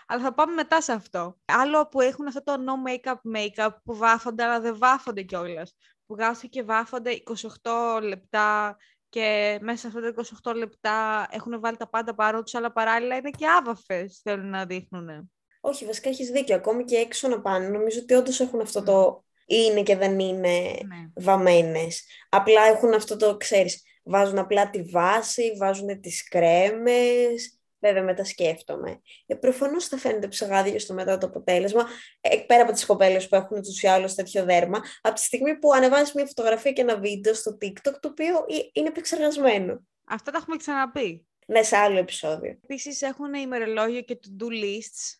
Αλλά 0.06 0.22
θα 0.22 0.34
πάμε 0.34 0.52
μετά 0.52 0.80
σε 0.80 0.92
αυτό. 0.92 1.38
Άλλο 1.44 1.88
που 1.88 2.00
έχουν 2.00 2.26
αυτό 2.26 2.42
το 2.42 2.54
no 2.54 2.90
make-up 2.90 3.14
make-up 3.36 3.70
που 3.84 3.96
βάφονται 3.96 4.44
αλλά 4.44 4.60
δεν 4.60 4.78
βάφονται 4.78 5.22
κιόλας 5.22 5.74
που 5.78 5.99
βγάζουν 6.10 6.48
και 6.48 6.62
βάφονται 6.62 7.22
28 7.62 8.00
λεπτά 8.02 8.76
και 9.08 9.58
μέσα 9.60 9.78
σε 9.78 9.86
αυτά 9.86 10.00
τα 10.00 10.52
28 10.52 10.56
λεπτά 10.56 11.28
έχουν 11.30 11.60
βάλει 11.60 11.76
τα 11.76 11.88
πάντα 11.88 12.14
πάνω 12.14 12.42
τους, 12.42 12.54
αλλά 12.54 12.72
παράλληλα 12.72 13.16
είναι 13.16 13.30
και 13.30 13.46
άβαφες, 13.58 14.20
θέλουν 14.22 14.50
να 14.50 14.66
δείχνουν. 14.66 15.30
Όχι, 15.60 15.84
βασικά 15.84 16.08
έχεις 16.08 16.30
δίκιο. 16.30 16.54
Ακόμη 16.54 16.84
και 16.84 16.96
έξω 16.96 17.28
να 17.28 17.40
πάνε, 17.40 17.68
νομίζω 17.68 18.00
ότι 18.02 18.14
όντως 18.14 18.40
έχουν 18.40 18.60
αυτό 18.60 18.82
το 18.82 19.24
είναι 19.46 19.82
και 19.82 19.96
δεν 19.96 20.18
είναι 20.18 20.58
ναι. 20.86 21.10
βαμμένες. 21.14 22.04
Απλά 22.28 22.62
έχουν 22.62 22.94
αυτό 22.94 23.16
το, 23.16 23.36
ξέρεις, 23.36 23.82
βάζουν 24.04 24.38
απλά 24.38 24.70
τη 24.70 24.82
βάση, 24.82 25.56
βάζουν 25.58 26.00
τις 26.00 26.28
κρέμες, 26.28 27.59
Βέβαια, 27.80 28.02
μετά 28.02 28.24
σκέφτομαι. 28.24 29.00
Ε, 29.26 29.34
Προφανώς 29.34 29.86
θα 29.86 29.96
φαίνεται 29.96 30.28
ψεγάδιο 30.28 30.78
στο 30.78 30.94
μετά 30.94 31.18
το 31.18 31.26
αποτέλεσμα, 31.26 31.86
ε, 32.20 32.36
πέρα 32.36 32.62
από 32.62 32.72
τις 32.72 32.86
κοπέλες 32.86 33.28
που 33.28 33.36
έχουν 33.36 33.62
του 33.62 33.72
ή 33.80 33.88
άλλου 33.88 34.08
τέτοιο 34.14 34.44
δέρμα, 34.44 34.80
από 35.00 35.14
τη 35.14 35.20
στιγμή 35.20 35.58
που 35.58 35.72
ανεβάζεις 35.72 36.14
μια 36.14 36.26
φωτογραφία 36.26 36.72
και 36.72 36.80
ένα 36.80 36.98
βίντεο 36.98 37.34
στο 37.34 37.58
TikTok, 37.62 37.94
το 38.00 38.08
οποίο 38.08 38.46
είναι 38.72 38.88
επεξεργασμένο. 38.88 39.86
Αυτά 40.04 40.30
τα 40.30 40.38
έχουμε 40.38 40.56
ξαναπεί. 40.56 41.26
Ναι, 41.46 41.62
σε 41.62 41.76
άλλο 41.76 41.98
επεισόδιο. 41.98 42.50
Επίσης 42.50 43.02
έχουν 43.02 43.34
ημερολόγιο 43.34 44.00
και 44.00 44.18
to-do 44.22 44.46
lists. 44.46 45.18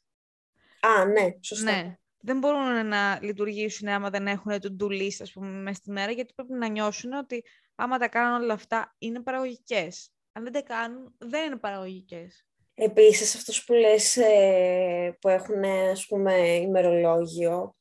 Α, 0.81 1.05
ναι, 1.05 1.35
σωστά. 1.41 1.73
Ναι. 1.73 1.95
Δεν 2.23 2.39
μπορούν 2.39 2.87
να 2.87 3.19
λειτουργήσουν 3.23 3.89
άμα 3.89 4.11
δεν 4.11 4.27
έχουν 4.27 4.53
to-do 4.53 4.87
list, 4.87 5.17
ας 5.21 5.33
πούμε, 5.33 5.49
μέσα 5.49 5.77
στη 5.77 5.91
μέρα, 5.91 6.13
γιατί 6.13 6.33
πρέπει 6.35 6.53
να 6.53 6.69
νιώσουν 6.69 7.13
ότι 7.13 7.45
άμα 7.75 7.99
τα 7.99 8.09
κάνουν 8.09 8.43
όλα 8.43 8.53
αυτά, 8.53 8.95
είναι 8.99 9.21
παραγωγικές. 9.21 10.11
Αν 10.33 10.43
δεν 10.43 10.53
τα 10.53 10.63
κάνουν, 10.63 11.15
δεν 11.19 11.47
είναι 11.47 11.57
παραγωγικές. 11.57 12.45
Επίσης, 12.83 13.35
αυτός 13.35 13.65
που 13.65 13.73
λες 13.73 14.17
ε, 14.17 15.17
που 15.21 15.29
έχουν, 15.29 15.65
ας 15.65 16.07
πούμε, 16.07 16.33
ημερολόγιο, 16.49 17.77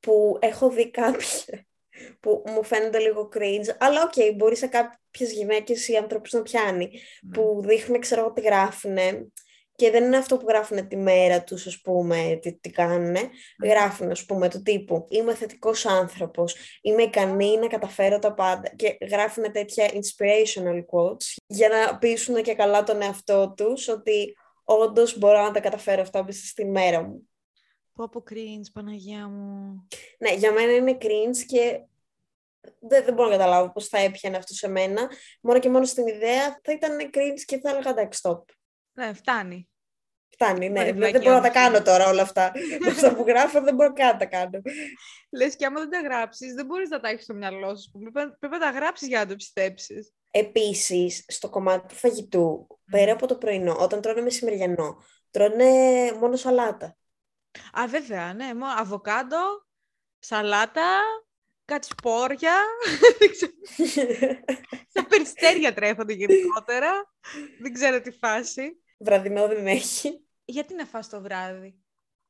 που 0.00 0.38
έχω 0.40 0.70
δει 0.70 0.90
κάποια 0.90 1.66
που 2.20 2.42
μου 2.46 2.64
φαίνονται 2.64 2.98
λίγο 2.98 3.28
cringe, 3.34 3.76
αλλά 3.78 4.02
ok, 4.02 4.12
okay, 4.16 4.32
μπορεί 4.36 4.56
σε 4.56 4.66
κάποιες 4.66 5.32
γυναίκες 5.32 5.88
ή 5.88 5.96
άνθρωπους 5.96 6.32
να 6.32 6.42
πιάνει, 6.42 6.90
που 7.32 7.62
δείχνουν, 7.64 8.00
ξέρω 8.00 8.20
εγώ, 8.20 8.32
τι 8.32 8.40
γράφουν 8.40 8.96
και 9.76 9.90
δεν 9.90 10.04
είναι 10.04 10.16
αυτό 10.16 10.36
που 10.36 10.46
γράφουν 10.48 10.88
τη 10.88 10.96
μέρα 10.96 11.44
τους, 11.44 11.66
ας 11.66 11.80
πούμε, 11.80 12.38
τι, 12.42 12.58
τι 12.58 12.70
κάνουν. 12.70 13.16
Γράφουν, 13.64 14.10
ας 14.10 14.24
πούμε, 14.24 14.48
το 14.48 14.62
τύπου 14.62 15.06
«Είμαι 15.08 15.34
θετικός 15.34 15.86
άνθρωπος, 15.86 16.56
είμαι 16.82 17.02
ικανή 17.02 17.58
να 17.58 17.66
καταφέρω 17.66 18.18
τα 18.18 18.34
πάντα» 18.34 18.72
και 18.76 18.96
γράφουν 19.10 19.52
τέτοια 19.52 19.86
inspirational 19.86 20.78
quotes 20.78 21.34
για 21.46 21.68
να 21.68 21.98
πείσουν 21.98 22.42
και 22.42 22.54
καλά 22.54 22.82
τον 22.82 23.02
εαυτό 23.02 23.54
τους 23.56 23.88
ότι 23.88 24.34
όντως 24.64 25.18
μπορώ 25.18 25.42
να 25.42 25.50
τα 25.50 25.60
καταφέρω 25.60 26.02
αυτά 26.02 26.24
μέσα 26.24 26.46
στη 26.46 26.64
μέρα 26.64 27.02
μου. 27.02 27.28
Πω 27.94 28.04
από 28.04 28.22
cringe, 28.30 28.72
Παναγία 28.72 29.28
μου. 29.28 29.86
Ναι, 30.18 30.34
για 30.34 30.52
μένα 30.52 30.72
είναι 30.72 30.96
cringe 31.00 31.36
και 31.46 31.84
δεν, 32.80 33.04
δεν 33.04 33.14
μπορώ 33.14 33.28
να 33.28 33.36
καταλάβω 33.36 33.72
πώς 33.72 33.88
θα 33.88 33.98
έπιανε 33.98 34.36
αυτό 34.36 34.54
σε 34.54 34.68
μένα. 34.68 35.10
Μόνο 35.40 35.58
και 35.58 35.70
μόνο 35.70 35.84
στην 35.84 36.06
ιδέα 36.06 36.60
θα 36.62 36.72
ήταν 36.72 37.10
cringe 37.12 37.40
και 37.44 37.58
θα 37.58 37.70
έλεγα 37.70 37.90
εντάξει, 37.90 38.20
stop. 38.22 38.42
Ναι, 38.92 39.12
φτάνει. 39.12 39.68
Φτάνει, 40.34 40.68
ναι. 40.68 40.84
Δεν, 40.84 40.98
δεν 40.98 41.22
μπορώ 41.22 41.34
να 41.34 41.40
τα 41.40 41.48
κάνω 41.48 41.82
τώρα 41.82 42.08
όλα 42.08 42.22
αυτά. 42.22 42.52
αυτά 42.88 43.14
που 43.14 43.24
γράφω 43.26 43.60
δεν 43.60 43.74
μπορώ 43.74 43.92
καν 43.92 44.06
να 44.06 44.16
τα 44.16 44.24
κάνω. 44.24 44.62
Λες 45.30 45.56
και 45.56 45.66
άμα 45.66 45.80
δεν 45.80 45.90
τα 45.90 46.00
γράψεις, 46.00 46.54
δεν 46.54 46.66
μπορείς 46.66 46.88
να 46.88 47.00
τα 47.00 47.08
έχεις 47.08 47.24
στο 47.24 47.34
μυαλό 47.34 47.76
σου. 47.76 47.90
Πρέπει 48.12 48.48
να 48.50 48.58
τα 48.58 48.70
γράψεις 48.70 49.08
για 49.08 49.18
να 49.18 49.26
το 49.26 49.34
πιστέψεις. 49.34 50.12
Επίσης, 50.30 51.24
στο 51.28 51.50
κομμάτι 51.50 51.88
του 51.88 51.94
φαγητού, 51.94 52.66
πέρα 52.90 53.12
από 53.12 53.26
το 53.26 53.36
πρωινό, 53.36 53.76
όταν 53.78 54.00
τρώνε 54.00 54.20
μεσημεριανό, 54.20 55.02
τρώνε 55.30 55.72
μόνο 56.20 56.36
σαλάτα. 56.36 56.96
Α, 57.72 57.86
βέβαια, 57.86 58.34
ναι. 58.34 58.50
Αβοκάντο, 58.78 59.66
σαλάτα, 60.18 61.00
κάτι 61.64 61.86
σπόρια. 61.86 62.54
Στα 64.90 65.06
περιστέρια 65.08 65.74
τρέφονται 65.74 66.12
γενικότερα. 66.12 66.92
δεν 67.60 67.72
ξέρω 67.72 68.00
τι 68.00 68.10
φάση. 68.10 68.82
Βραδινό 68.98 69.48
δεν 69.48 69.66
έχει. 69.66 70.23
Γιατί 70.44 70.74
να 70.74 70.84
φας 70.84 71.08
το 71.08 71.20
βράδυ; 71.20 71.82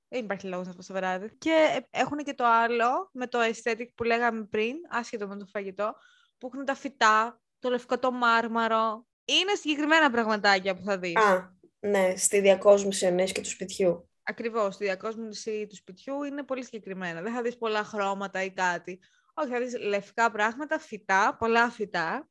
Δεν 0.09 0.25
υπάρχει 0.25 0.47
λόγος 0.47 0.66
να 0.66 0.73
φας 0.73 0.87
το 0.87 0.94
βράδυ. 0.94 1.37
Και 1.38 1.87
έχουν 1.90 2.18
και 2.18 2.35
το 2.35 2.44
άλλο 2.47 3.11
με 3.12 3.26
το 3.26 3.38
aesthetic 3.40 3.87
που 3.94 4.04
λέγαμε 4.04 4.44
πριν, 4.44 4.76
άσχετο 4.88 5.28
με 5.28 5.37
το 5.37 5.47
φαγητό, 5.47 5.94
που 6.38 6.50
έχουν 6.52 6.64
τα 6.64 6.75
φυτά, 6.75 7.42
το 7.59 7.68
λευκό 7.71 7.99
το 7.99 8.12
μάρμαρο. 8.12 9.06
Είναι 9.25 9.54
συγκεκριμένα 9.54 10.11
πραγματάκια 10.11 10.75
που 10.75 10.83
θα 10.85 10.99
δεις. 10.99 11.16
Α, 11.16 11.56
ναι, 11.80 12.16
στη 12.16 12.40
διακόσμηση 12.40 13.06
ενές 13.06 13.33
και 13.33 13.40
του 13.40 13.49
σπιτιού. 13.49 14.09
Ακριβώς, 14.23 14.75
στη 14.75 14.85
διακόσμηση 14.85 15.66
του 15.68 15.76
σπιτιού 15.76 16.23
είναι 16.23 16.42
πολύ 16.42 16.64
συγκεκριμένα. 16.64 17.23
Δεν 17.23 17.33
θα 17.33 17.42
δεις 17.42 17.56
πολλά 17.56 17.85
χρώματα 17.85 18.42
ή 18.42 18.50
κάτι. 18.50 19.00
Όχι, 19.35 19.49
θα 19.49 19.59
δεις 19.59 19.78
λευκά 19.78 20.30
πράγματα, 20.30 20.78
φυτά, 20.78 21.37
πολλά 21.38 21.71
φυτά. 21.71 22.28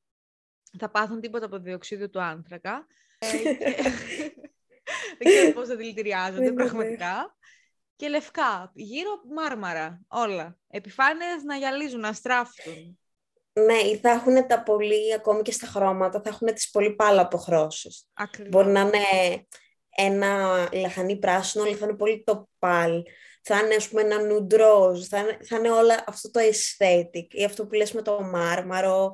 Θα 0.77 0.89
πάθουν 0.89 1.19
τίποτα 1.19 1.45
από 1.45 1.57
διοξείδιο 1.57 2.09
του 2.09 2.21
άνθρακα. 2.21 2.87
Ε, 5.13 5.15
δεν 5.19 5.33
ξέρω 5.33 5.53
πώς 5.53 5.67
θα 5.67 5.75
δηλητηριάζονται 5.75 6.39
ναι, 6.39 6.49
ναι, 6.49 6.51
ναι. 6.51 6.69
πραγματικά. 6.69 7.35
Και 7.95 8.07
λευκά, 8.07 8.71
γύρω 8.73 9.21
μάρμαρα, 9.35 10.01
όλα. 10.07 10.57
Επιφάνειες 10.67 11.43
να 11.43 11.55
γυαλίζουν, 11.55 11.99
να 11.99 12.13
στράφτουν. 12.13 12.99
Ναι, 13.53 13.73
ή 13.73 13.97
θα 13.97 14.09
έχουν 14.09 14.47
τα 14.47 14.63
πολύ, 14.63 15.13
ακόμη 15.13 15.41
και 15.41 15.51
στα 15.51 15.67
χρώματα, 15.67 16.21
θα 16.21 16.29
έχουν 16.29 16.53
τις 16.53 16.69
πολύ 16.69 16.95
πάλα 16.95 17.21
αποχρώσεις. 17.21 18.07
Ακριβώς. 18.13 18.49
Μπορεί 18.49 18.67
να 18.67 18.79
είναι 18.79 18.99
ένα 19.89 20.69
λαχανί 20.73 21.19
πράσινο, 21.19 21.63
αλλά 21.63 21.75
θα 21.75 21.85
είναι 21.85 21.95
πολύ 21.95 22.23
το 22.23 22.49
πάλ. 22.59 23.03
Θα 23.41 23.59
είναι, 23.59 23.75
ας 23.75 23.89
πούμε, 23.89 24.01
ένα 24.01 24.21
νουντρόζ, 24.21 25.07
θα 25.07 25.17
είναι, 25.17 25.37
θα 25.47 25.57
είναι 25.57 25.69
όλα 25.69 26.03
αυτό 26.07 26.31
το 26.31 26.39
aesthetic. 26.39 27.27
Ή 27.29 27.43
αυτό 27.43 27.65
που 27.65 27.73
λες 27.73 27.91
με 27.91 28.01
το 28.01 28.21
μάρμαρο, 28.21 29.13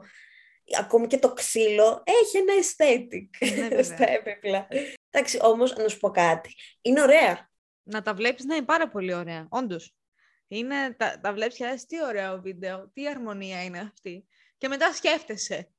ακόμη 0.79 1.07
και 1.07 1.17
το 1.17 1.33
ξύλο, 1.33 2.03
έχει 2.05 2.37
ένα 2.37 2.53
aesthetic 2.61 3.47
ναι, 3.69 3.83
στα 3.93 4.09
έπιπλα. 4.09 4.67
Εντάξει, 5.09 5.39
όμως, 5.41 5.75
να 5.75 5.87
σου 5.87 5.99
πω 5.99 6.11
κάτι. 6.11 6.55
Είναι 6.81 7.01
ωραία. 7.01 7.49
Να 7.83 8.01
τα 8.01 8.13
βλέπεις, 8.13 8.45
ναι, 8.45 8.55
είναι 8.55 8.65
πάρα 8.65 8.89
πολύ 8.89 9.13
ωραία, 9.13 9.47
όντως. 9.49 9.93
Είναι, 10.47 10.93
τα, 10.93 11.19
τα 11.19 11.33
βλέπεις 11.33 11.57
και 11.57 11.65
λες, 11.65 11.85
τι 11.85 12.03
ωραίο 12.03 12.41
βίντεο, 12.41 12.89
τι 12.93 13.07
αρμονία 13.07 13.63
είναι 13.63 13.79
αυτή. 13.79 14.27
Και 14.57 14.67
μετά 14.67 14.93
σκέφτεσαι. 14.93 15.71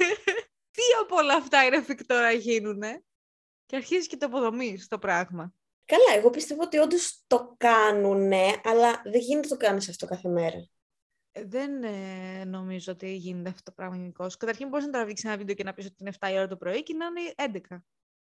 τι 0.74 0.82
από 1.02 1.16
όλα 1.16 1.34
αυτά 1.34 1.64
είναι 1.64 1.76
εφικτό 1.76 2.14
να 2.14 2.30
γίνουνε. 2.30 3.04
Και 3.66 3.76
αρχίζεις 3.76 4.06
και 4.06 4.16
το 4.16 4.26
αποδομείς 4.26 4.88
το 4.88 4.98
πράγμα. 4.98 5.54
Καλά, 5.84 6.18
εγώ 6.18 6.30
πιστεύω 6.30 6.62
ότι 6.62 6.78
όντως 6.78 7.24
το 7.26 7.54
κάνουνε, 7.56 8.60
αλλά 8.64 9.02
δεν 9.04 9.20
γίνεται 9.20 9.48
το 9.48 9.56
κάνεις 9.56 9.88
αυτό 9.88 10.06
κάθε 10.06 10.28
μέρα. 10.28 10.68
Ε, 11.32 11.44
δεν 11.44 11.82
ε, 11.82 12.44
νομίζω 12.44 12.92
ότι 12.92 13.14
γίνεται 13.14 13.48
αυτό 13.48 13.62
το 13.62 13.72
πράγμα 13.72 13.96
γενικώς. 13.96 14.36
Καταρχήν 14.36 14.68
μπορείς 14.68 14.86
να 14.86 14.92
τραβήξεις 14.92 15.24
ένα 15.26 15.36
βίντεο 15.36 15.54
και 15.54 15.64
να 15.64 15.74
πεις 15.74 15.86
ότι 15.86 15.96
είναι 15.98 16.12
7 16.20 16.30
η 16.30 16.32
ώρα 16.32 16.46
το 16.46 16.56
πρωί 16.56 16.82
και 16.82 16.94
να 16.94 17.06
είναι 17.06 17.60
11. 17.70 17.78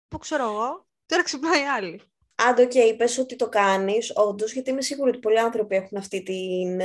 Πού 0.07 0.17
ξέρω 0.17 0.43
εγώ, 0.43 0.87
τώρα 1.05 1.23
ξυπνάει 1.23 1.63
άλλη. 1.63 2.01
Άντε, 2.35 2.61
ok, 2.61 2.71
okay, 2.73 2.95
πες 2.97 3.17
ότι 3.17 3.35
το 3.35 3.49
κάνεις, 3.49 4.11
όντως, 4.15 4.53
γιατί 4.53 4.69
είμαι 4.69 4.81
σίγουρη 4.81 5.09
ότι 5.09 5.19
πολλοί 5.19 5.39
άνθρωποι 5.39 5.75
έχουν 5.75 5.97
αυτή 5.97 6.23
την, 6.23 6.77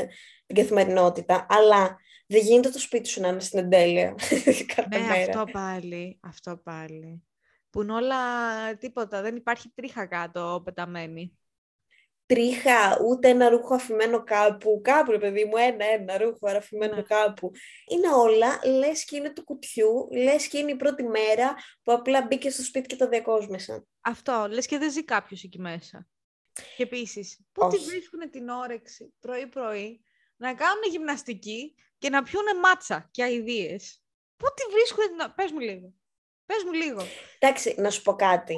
την 0.47 0.57
καθημερινότητα, 0.57 1.47
αλλά 1.49 1.97
δεν 2.27 2.41
γίνεται 2.41 2.69
το 2.69 2.79
σπίτι 2.79 3.09
σου 3.09 3.21
να 3.21 3.29
είναι 3.29 3.41
στην 3.41 3.59
εντέλεια 3.59 4.15
κάθε 4.75 4.99
ναι, 4.99 5.07
μέρα. 5.07 5.41
αυτό 5.41 5.53
πάλι, 5.53 6.19
αυτό 6.23 6.57
πάλι. 6.57 7.23
Που 7.71 7.83
είναι 7.83 7.93
όλα 7.93 8.17
τίποτα, 8.77 9.23
δεν 9.23 9.37
υπάρχει 9.37 9.73
τρίχα 9.75 10.07
κάτω 10.07 10.63
πεταμένη 10.65 11.37
τρίχα, 12.33 12.99
ούτε 13.07 13.29
ένα 13.29 13.49
ρούχο 13.49 13.75
αφημένο 13.75 14.25
κάπου. 14.25 14.81
Κάπου, 14.85 15.11
ρε 15.11 15.19
παιδί 15.19 15.45
μου, 15.45 15.57
ένα-ένα 15.57 16.19
ρούχο 16.19 16.49
αφημένο 16.49 16.95
ναι. 16.95 17.03
κάπου. 17.03 17.51
Είναι 17.91 18.09
όλα, 18.09 18.61
λες 18.65 19.05
και 19.05 19.17
είναι 19.17 19.31
του 19.31 19.45
κουτιού, 19.45 20.09
λες 20.13 20.49
και 20.49 20.59
είναι 20.59 20.71
η 20.71 20.77
πρώτη 20.77 21.03
μέρα 21.03 21.55
που 21.83 21.93
απλά 21.93 22.23
μπήκε 22.23 22.51
στο 22.51 22.63
σπίτι 22.63 22.87
και 22.87 22.97
το 22.97 23.09
διακόσμησαν. 23.09 23.89
Αυτό, 24.01 24.47
λες 24.51 24.67
και 24.67 24.79
δεν 24.79 24.91
ζει 24.91 25.05
κάποιος 25.05 25.43
εκεί 25.43 25.59
μέσα. 25.59 26.09
Και 26.77 26.83
επίσης, 26.83 27.41
πού 27.53 27.69
τη 27.69 27.79
βρίσκουν 27.79 28.31
την 28.31 28.49
όρεξη 28.49 29.15
πρωί-πρωί 29.21 30.05
να 30.37 30.55
κάνουν 30.55 30.83
γυμναστική 30.91 31.75
και 31.99 32.11
να 32.11 32.23
πιούνε 32.23 32.55
μάτσα 32.55 33.09
και 33.11 33.23
αειδίε. 33.23 33.77
Πού 34.37 34.47
τη 34.55 34.63
βρίσκουν, 34.73 35.35
πες 35.35 35.51
μου 35.51 35.59
λίγο. 35.59 35.93
Πες 36.47 36.63
μου 36.65 36.73
λίγο. 36.73 37.03
Εντάξει, 37.39 37.75
να 37.79 37.91
σου 37.91 38.03
πω 38.03 38.15
κάτι. 38.15 38.57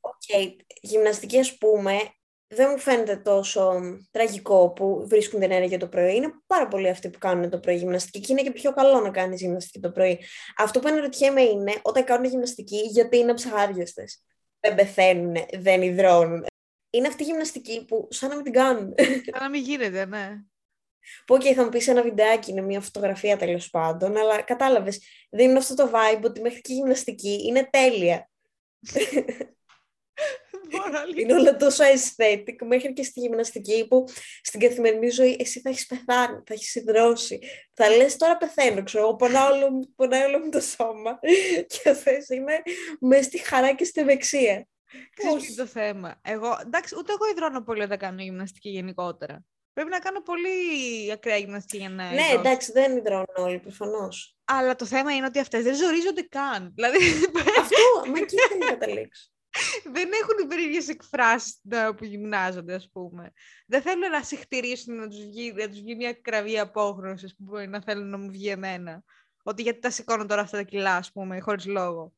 Okay. 0.00 0.56
Γυμναστική, 0.80 1.38
ας 1.38 1.58
πούμε, 1.58 2.14
δεν 2.48 2.68
μου 2.70 2.78
φαίνεται 2.78 3.16
τόσο 3.16 3.80
τραγικό 4.10 4.70
που 4.70 5.04
βρίσκουν 5.08 5.40
την 5.40 5.50
ενέργεια 5.50 5.78
το 5.78 5.88
πρωί. 5.88 6.14
Είναι 6.14 6.32
πάρα 6.46 6.68
πολλοί 6.68 6.88
αυτοί 6.88 7.10
που 7.10 7.18
κάνουν 7.18 7.50
το 7.50 7.58
πρωί 7.58 7.76
γυμναστική 7.76 8.20
και 8.20 8.32
είναι 8.32 8.42
και 8.42 8.50
πιο 8.50 8.72
καλό 8.72 9.00
να 9.00 9.10
κάνεις 9.10 9.40
γυμναστική 9.40 9.80
το 9.80 9.90
πρωί. 9.90 10.20
Αυτό 10.56 10.80
που 10.80 10.88
αναρωτιέμαι 10.88 11.42
είναι 11.42 11.72
όταν 11.82 12.04
κάνουν 12.04 12.24
γυμναστική, 12.24 12.76
γιατί 12.76 13.16
είναι 13.18 13.34
ψυχάριαστε. 13.34 14.04
Δεν 14.60 14.74
πεθαίνουν, 14.74 15.34
δεν 15.58 15.82
υδρώνουν. 15.82 16.46
Είναι 16.90 17.08
αυτή 17.08 17.22
η 17.22 17.26
γυμναστική 17.26 17.84
που 17.84 18.08
σαν 18.10 18.28
να 18.28 18.34
μην 18.34 18.44
την 18.44 18.52
κάνουν. 18.52 18.94
Σαν 19.32 19.42
να 19.42 19.50
μην 19.50 19.62
γίνεται, 19.62 20.04
ναι. 20.04 20.30
Που 21.26 21.34
okay, 21.34 21.52
θα 21.52 21.62
μου 21.62 21.68
πεις 21.68 21.88
ένα 21.88 22.02
βιντεάκι, 22.02 22.50
είναι 22.50 22.60
μια 22.60 22.80
φωτογραφία 22.80 23.36
τέλος 23.36 23.70
πάντων, 23.70 24.16
αλλά 24.16 24.42
κατάλαβες. 24.42 25.00
Δίνουν 25.30 25.56
αυτό 25.56 25.74
το 25.74 25.90
vibe 25.92 26.22
ότι 26.24 26.40
μέχρι 26.40 26.60
και 26.60 26.72
η 26.72 26.76
γυμναστική 26.76 27.40
είναι 27.46 27.68
τέλεια. 27.72 28.30
Είναι 31.16 31.34
όλα 31.34 31.56
τόσο 31.56 31.84
aesthetic 31.84 32.56
μέχρι 32.66 32.92
και 32.92 33.02
στη 33.02 33.20
γυμναστική 33.20 33.86
που 33.88 34.04
στην 34.42 34.60
καθημερινή 34.60 35.08
ζωή 35.08 35.36
εσύ 35.40 35.60
θα 35.60 35.68
έχεις 35.68 35.86
πεθάνει, 35.86 36.42
θα 36.46 36.54
έχεις 36.54 36.74
υδρώσει. 36.74 37.40
Θα 37.72 37.88
λες 37.88 38.16
τώρα 38.16 38.36
πεθαίνω, 38.36 38.82
ξέρω, 38.82 39.14
πονάω 39.14 39.54
όλο, 39.54 39.92
πονάω 39.96 40.26
όλο 40.26 40.38
μου 40.38 40.50
το 40.50 40.60
σώμα 40.60 41.18
και 41.82 41.92
θες 41.92 42.28
είναι 42.28 42.62
μέσα 43.00 43.22
στη 43.22 43.38
χαρά 43.38 43.74
και 43.74 43.84
στη 43.84 44.00
ευεξία. 44.00 44.66
Ξέρεις 45.16 45.54
το 45.54 45.66
θέμα. 45.66 46.20
Εγώ, 46.22 46.58
εντάξει, 46.62 46.94
ούτε 46.98 47.12
εγώ 47.12 47.30
υδρώνω 47.30 47.62
πολύ 47.62 47.82
όταν 47.82 47.98
κάνω 47.98 48.22
γυμναστική 48.22 48.68
γενικότερα. 48.68 49.44
Πρέπει 49.72 49.90
να 49.90 49.98
κάνω 49.98 50.20
πολύ 50.22 50.50
ακραία 51.12 51.36
γυμναστική 51.36 51.76
για 51.76 51.88
να. 51.88 52.12
Ναι, 52.12 52.28
εντάξει, 52.32 52.72
δεν 52.72 52.96
υδρώνω 52.96 53.24
όλοι, 53.36 53.58
προφανώς. 53.58 54.36
Αλλά 54.44 54.74
το 54.74 54.84
θέμα 54.84 55.14
είναι 55.14 55.26
ότι 55.26 55.38
αυτές 55.38 55.62
δεν 55.62 55.74
ζορίζονται 55.74 56.22
καν. 56.22 56.72
Δηλαδή... 56.74 56.98
Αυτό, 57.60 58.10
μα 58.10 58.18
εκεί 58.18 58.36
δεν 58.48 58.68
καταλήξω 58.68 59.33
δεν 59.92 60.10
έχουν 60.22 60.48
περίεργες 60.48 60.88
εκφράσεις 60.88 61.60
που 61.96 62.04
γυμνάζονται, 62.04 62.74
ας 62.74 62.90
πούμε. 62.92 63.32
Δεν 63.66 63.82
θέλουν 63.82 64.10
να 64.10 64.22
συχτηρίσουν 64.22 64.94
να 64.94 65.08
τους 65.08 65.24
βγει, 65.24 65.52
να 65.52 65.68
τους 65.68 65.80
βγει 65.80 65.94
μια 65.94 66.12
κραυγή 66.12 66.58
απόγνωση 66.58 67.26
που 67.26 67.34
μπορεί 67.38 67.68
να 67.68 67.82
θέλουν 67.82 68.10
να 68.10 68.18
μου 68.18 68.30
βγει 68.30 68.48
εμένα. 68.48 69.04
Ότι 69.42 69.62
γιατί 69.62 69.78
τα 69.78 69.90
σηκώνω 69.90 70.26
τώρα 70.26 70.40
αυτά 70.40 70.56
τα 70.56 70.62
κιλά, 70.62 70.96
ας 70.96 71.12
πούμε, 71.12 71.40
χωρίς 71.40 71.66
λόγο. 71.66 72.12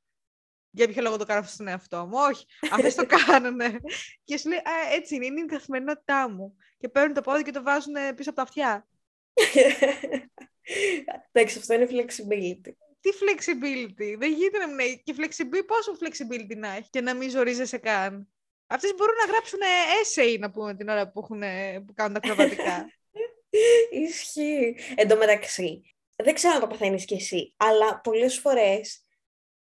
Για 0.71 0.89
ποιο 0.89 1.03
λόγο 1.03 1.17
το 1.17 1.25
κάνω 1.25 1.41
αυτό 1.41 1.53
στον 1.53 1.69
εαυτό 1.69 2.07
μου; 2.07 2.19
Όχι, 2.19 2.47
αυτές 2.71 2.95
το 2.95 3.07
κάνουνε. 3.27 3.81
και 4.25 4.37
σου 4.39 4.49
λέει, 4.49 4.59
Α, 4.59 4.93
έτσι 4.93 5.15
είναι, 5.15 5.27
είναι 5.27 5.41
η 5.41 5.45
καθημερινότητά 5.45 6.31
μου. 6.31 6.57
Και 6.79 6.89
παίρνουν 6.89 7.15
το 7.15 7.21
πόδι 7.21 7.43
και 7.43 7.51
το 7.51 7.63
βάζουν 7.63 7.95
πίσω 8.15 8.31
από 8.31 8.39
τα 8.39 8.43
αυτιά. 8.43 8.87
Εντάξει, 11.33 11.59
αυτό 11.59 11.75
είναι 11.75 11.89
flexibility 11.91 12.86
τι 13.07 13.19
flexibility. 13.23 14.19
Δεν 14.19 14.33
γίνεται 14.33 14.59
να 14.59 14.69
μην 14.69 14.79
έχει. 14.79 15.03
Και 15.05 15.15
flexibility, 15.19 15.67
πόσο 15.67 15.93
flexibility 16.01 16.57
να 16.57 16.69
έχει 16.69 16.91
και 16.91 17.01
να 17.01 17.15
μην 17.15 17.31
ζορίζεσαι 17.31 17.79
καν. 17.79 18.29
Αυτές 18.67 18.95
μπορούν 18.97 19.15
να 19.15 19.33
γράψουν 19.33 19.59
essay, 20.03 20.39
να 20.39 20.51
πούμε, 20.51 20.75
την 20.75 20.89
ώρα 20.89 21.11
που, 21.11 21.21
έχουν, 21.21 21.41
που 21.87 21.93
κάνουν 21.95 22.13
τα 22.13 22.21
ακροβατικά. 22.25 22.87
Ισχύει. 24.07 24.77
Εν 24.95 25.09
τω 25.09 25.17
μεταξύ, 25.17 25.83
δεν 26.17 26.35
ξέρω 26.35 26.55
αν 26.55 26.61
το 26.61 26.67
παθαίνεις 26.67 27.05
κι 27.05 27.15
εσύ, 27.15 27.55
αλλά 27.57 28.01
πολλές 28.01 28.39
φορές 28.39 29.07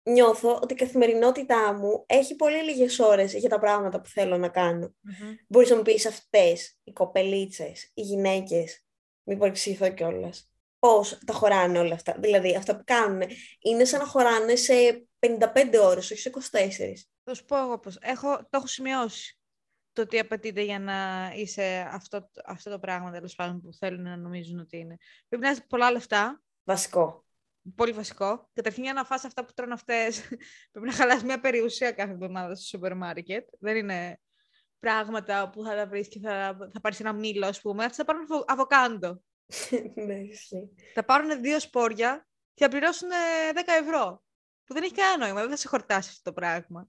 νιώθω 0.02 0.58
ότι 0.62 0.72
η 0.72 0.76
καθημερινότητά 0.76 1.72
μου 1.72 2.04
έχει 2.06 2.36
πολύ 2.36 2.62
λίγες 2.62 2.98
ώρες 2.98 3.34
για 3.34 3.48
τα 3.48 3.58
πράγματα 3.58 4.00
που 4.00 4.08
θέλω 4.08 4.36
να 4.36 4.48
κάνω. 4.48 4.86
Mm-hmm. 4.86 5.34
Μπορείς 5.48 5.70
να 5.70 5.76
μου 5.76 5.82
πεις 5.82 6.06
αυτές, 6.06 6.78
οι 6.84 6.92
κοπελίτσες, 6.92 7.90
οι 7.94 8.02
γυναίκες, 8.02 8.84
μην 9.22 9.38
παρεξηγηθώ 9.38 9.88
κιόλας. 9.88 10.50
Πώς 10.78 11.18
τα 11.26 11.32
χωράνε 11.32 11.78
όλα 11.78 11.94
αυτά. 11.94 12.16
Δηλαδή, 12.18 12.56
αυτά 12.56 12.76
που 12.76 12.82
κάνουν 12.84 13.22
είναι 13.58 13.84
σαν 13.84 14.00
να 14.00 14.06
χωράνε 14.06 14.56
σε 14.56 15.06
55 15.18 15.78
ώρες, 15.82 16.10
όχι 16.10 16.20
σε 16.20 16.28
24. 16.28 17.08
Θα 17.24 17.34
σου 17.34 17.44
πω 17.44 17.56
εγώ 17.56 17.78
πώς. 17.78 17.98
Έχω, 18.00 18.36
το 18.36 18.48
έχω 18.50 18.66
σημειώσει 18.66 19.38
το 19.92 20.06
τι 20.06 20.18
απαιτείται 20.18 20.62
για 20.62 20.78
να 20.78 21.30
είσαι 21.34 21.88
αυτό, 21.90 22.30
αυτό 22.44 22.70
το 22.70 22.78
πράγμα 22.78 23.10
τέλος 23.10 23.34
πάντων 23.34 23.60
που 23.60 23.72
θέλουν 23.72 24.02
να 24.02 24.16
νομίζουν 24.16 24.58
ότι 24.58 24.76
είναι. 24.76 24.96
Πρέπει 25.28 25.44
να 25.44 25.50
έχει 25.50 25.66
πολλά 25.66 25.90
λεφτά. 25.90 26.42
Βασικό. 26.64 27.24
Πολύ 27.74 27.92
βασικό. 27.92 28.50
Καταρχήν 28.52 28.82
για 28.82 28.92
να 28.92 29.04
φας 29.04 29.24
αυτά 29.24 29.44
που 29.44 29.52
τρώνε 29.54 29.72
αυτές, 29.72 30.20
πρέπει 30.72 30.86
να 30.86 30.92
χαλάσει 30.92 31.24
μια 31.24 31.40
περιουσία 31.40 31.92
κάθε 31.92 32.12
εβδομάδα 32.12 32.54
στο 32.54 32.64
σούπερ 32.64 32.96
μάρκετ. 32.96 33.48
Δεν 33.60 33.76
είναι 33.76 34.20
πράγματα 34.78 35.50
που 35.50 35.64
θα 35.64 35.74
τα 35.74 35.86
βρεις 35.86 36.08
και 36.08 36.18
θα, 36.18 36.56
θα 36.72 36.80
πάρεις 36.80 37.00
ένα 37.00 37.12
μήλο, 37.12 37.46
ας 37.46 37.60
πούμε. 37.60 37.84
Αυτοί 37.84 37.96
θα 37.96 38.04
πάρουν 38.04 38.26
αβοκάντο. 38.46 39.22
ναι, 40.06 40.14
ισχύει. 40.14 40.70
Θα 40.94 41.04
πάρουν 41.04 41.40
δύο 41.40 41.60
σπόρια 41.60 42.26
και 42.54 42.64
θα 42.64 42.70
πληρώσουν 42.70 43.08
10 43.54 43.60
ευρώ. 43.80 44.22
Που 44.64 44.74
δεν 44.74 44.82
έχει 44.82 44.94
κανένα 44.94 45.16
νόημα, 45.24 45.40
δεν 45.40 45.50
θα 45.50 45.56
σε 45.56 45.68
χορτάσει 45.68 46.08
αυτό 46.10 46.22
το 46.22 46.32
πράγμα. 46.32 46.88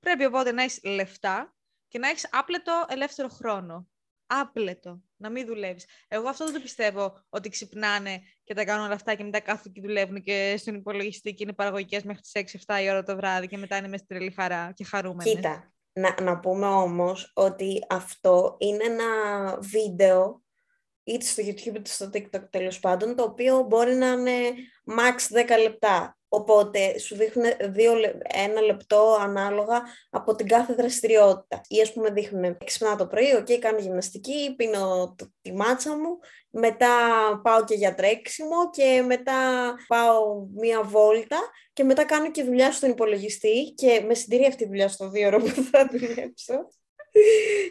Πρέπει 0.00 0.24
οπότε 0.24 0.52
να 0.52 0.62
έχεις 0.62 0.80
λεφτά 0.84 1.54
και 1.88 1.98
να 1.98 2.08
έχεις 2.08 2.28
άπλετο 2.32 2.84
ελεύθερο 2.88 3.28
χρόνο. 3.28 3.88
Άπλετο. 4.26 5.02
Να 5.16 5.30
μην 5.30 5.46
δουλεύεις. 5.46 5.86
Εγώ 6.08 6.28
αυτό 6.28 6.44
δεν 6.44 6.54
το 6.54 6.60
πιστεύω 6.60 7.24
ότι 7.28 7.48
ξυπνάνε 7.48 8.22
και 8.44 8.54
τα 8.54 8.64
κάνουν 8.64 8.84
όλα 8.84 8.94
αυτά 8.94 9.14
και 9.14 9.24
μετά 9.24 9.40
κάθονται 9.40 9.68
και 9.68 9.80
δουλεύουν 9.80 10.22
και 10.22 10.54
στον 10.58 10.74
υπολογιστή 10.74 11.34
και 11.34 11.42
είναι 11.42 11.52
παραγωγικές 11.52 12.02
μέχρι 12.02 12.22
τις 12.22 12.62
6-7 12.66 12.82
η 12.82 12.90
ώρα 12.90 13.02
το 13.02 13.16
βράδυ 13.16 13.46
και 13.46 13.56
μετά 13.56 13.76
είναι 13.76 13.88
μες 13.88 14.06
τρελή 14.06 14.30
χαρά 14.30 14.72
και 14.72 14.84
χαρούμενες. 14.84 15.34
Κοίτα, 15.34 15.72
να, 15.92 16.22
να 16.22 16.40
πούμε 16.40 16.66
όμως 16.66 17.32
ότι 17.34 17.84
αυτό 17.88 18.56
είναι 18.58 18.84
ένα 18.84 19.04
βίντεο 19.60 20.45
είτε 21.06 21.24
στο 21.24 21.42
YouTube 21.46 21.76
είτε 21.76 21.90
στο 21.90 22.10
TikTok 22.12 22.50
τέλος 22.50 22.80
πάντων, 22.80 23.16
το 23.16 23.22
οποίο 23.22 23.62
μπορεί 23.62 23.94
να 23.94 24.06
είναι 24.06 24.38
max 24.86 25.36
10 25.56 25.60
λεπτά. 25.62 26.18
Οπότε 26.28 26.98
σου 26.98 27.16
δείχνουν 27.16 27.44
δύο, 27.60 27.92
ένα 28.32 28.60
λεπτό 28.60 29.16
ανάλογα 29.20 29.82
από 30.10 30.34
την 30.34 30.48
κάθε 30.48 30.74
δραστηριότητα. 30.74 31.60
Ή 31.68 31.80
ας 31.80 31.92
πούμε 31.92 32.10
δείχνουν 32.10 32.56
ξυπνά 32.64 32.96
το 32.96 33.06
πρωί, 33.06 33.26
ok, 33.38 33.58
κάνω 33.58 33.78
γυμναστική, 33.78 34.54
πίνω 34.56 35.14
το, 35.18 35.26
τη 35.40 35.52
μάτσα 35.52 35.96
μου, 35.96 36.18
μετά 36.50 36.88
πάω 37.42 37.64
και 37.64 37.74
για 37.74 37.94
τρέξιμο 37.94 38.70
και 38.70 39.02
μετά 39.06 39.74
πάω 39.86 40.46
μία 40.54 40.82
βόλτα 40.82 41.38
και 41.72 41.84
μετά 41.84 42.04
κάνω 42.04 42.30
και 42.30 42.42
δουλειά 42.42 42.72
στον 42.72 42.90
υπολογιστή 42.90 43.72
και 43.76 44.04
με 44.06 44.14
συντηρεί 44.14 44.44
αυτή 44.46 44.62
τη 44.62 44.68
δουλειά 44.68 44.88
στο 44.88 45.10
δύο 45.10 45.26
ώρο 45.26 45.38
που 45.38 45.62
θα 45.70 45.88
δουλέψω. 45.92 46.68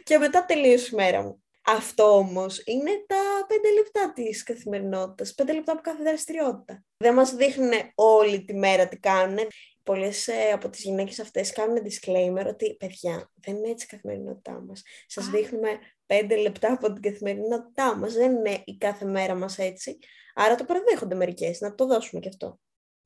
και 0.04 0.18
μετά 0.18 0.46
τελείωσε 0.46 0.89
η 0.92 0.96
μέρα 0.96 1.22
μου. 1.22 1.45
Αυτό 1.67 2.17
όμως 2.17 2.62
είναι 2.65 2.91
τα 3.07 3.45
πέντε 3.48 3.74
λεπτά 3.74 4.13
της 4.13 4.43
καθημερινότητας, 4.43 5.34
πέντε 5.34 5.53
λεπτά 5.53 5.72
από 5.72 5.81
κάθε 5.81 6.03
δραστηριότητα. 6.03 6.84
Δεν 6.98 7.13
μας 7.13 7.36
δείχνουν 7.36 7.72
όλη 7.95 8.45
τη 8.45 8.53
μέρα 8.53 8.88
τι 8.88 8.98
κάνουν. 8.98 9.38
Πολλές 9.84 10.27
ε, 10.27 10.51
από 10.53 10.69
τις 10.69 10.81
γυναίκες 10.81 11.19
αυτές 11.19 11.51
κάνουν 11.51 11.77
disclaimer 11.77 12.45
ότι 12.48 12.75
παιδιά 12.75 13.31
δεν 13.34 13.55
είναι 13.55 13.69
έτσι 13.69 13.86
η 13.86 13.95
καθημερινότητά 13.95 14.62
μας. 14.67 14.84
Σας 15.07 15.29
δείχνουμε 15.29 15.69
πέντε 16.05 16.36
λεπτά 16.36 16.72
από 16.72 16.93
την 16.93 17.01
καθημερινότητά 17.01 17.95
μας. 17.95 18.13
Δεν 18.13 18.36
είναι 18.36 18.62
η 18.65 18.77
κάθε 18.77 19.05
μέρα 19.05 19.36
μας 19.36 19.57
έτσι. 19.57 19.98
Άρα 20.36 20.55
το 20.55 20.63
παραδέχονται 20.63 21.15
μερικές, 21.15 21.60
να 21.60 21.75
το 21.75 21.86
δώσουμε 21.86 22.22
και 22.22 22.27
αυτό. 22.27 22.60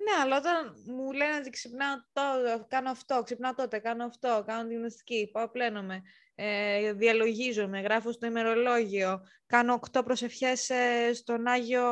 Ναι, 0.03 0.21
αλλά 0.21 0.37
όταν 0.37 0.75
μου 0.85 1.11
λένε 1.11 1.35
ότι 1.35 1.49
ξυπνάω 1.49 1.95
τότε, 2.13 2.65
κάνω 2.67 2.89
αυτό, 2.89 3.21
ξυπνάω 3.23 3.53
τότε, 3.53 3.79
κάνω 3.79 4.05
αυτό, 4.05 4.43
κάνω 4.45 4.67
τη 4.67 4.73
γυμναστική, 4.73 5.29
πάω 5.31 5.49
πλένομαι, 5.49 6.01
ε, 6.41 6.93
διαλογίζομαι, 6.93 7.79
γράφω 7.79 8.11
στο 8.11 8.25
ημερολόγιο, 8.25 9.21
κάνω 9.45 9.73
οκτώ 9.73 10.03
προσευχές 10.03 10.69
ε, 10.69 11.13
στον 11.13 11.47
Άγιο 11.47 11.83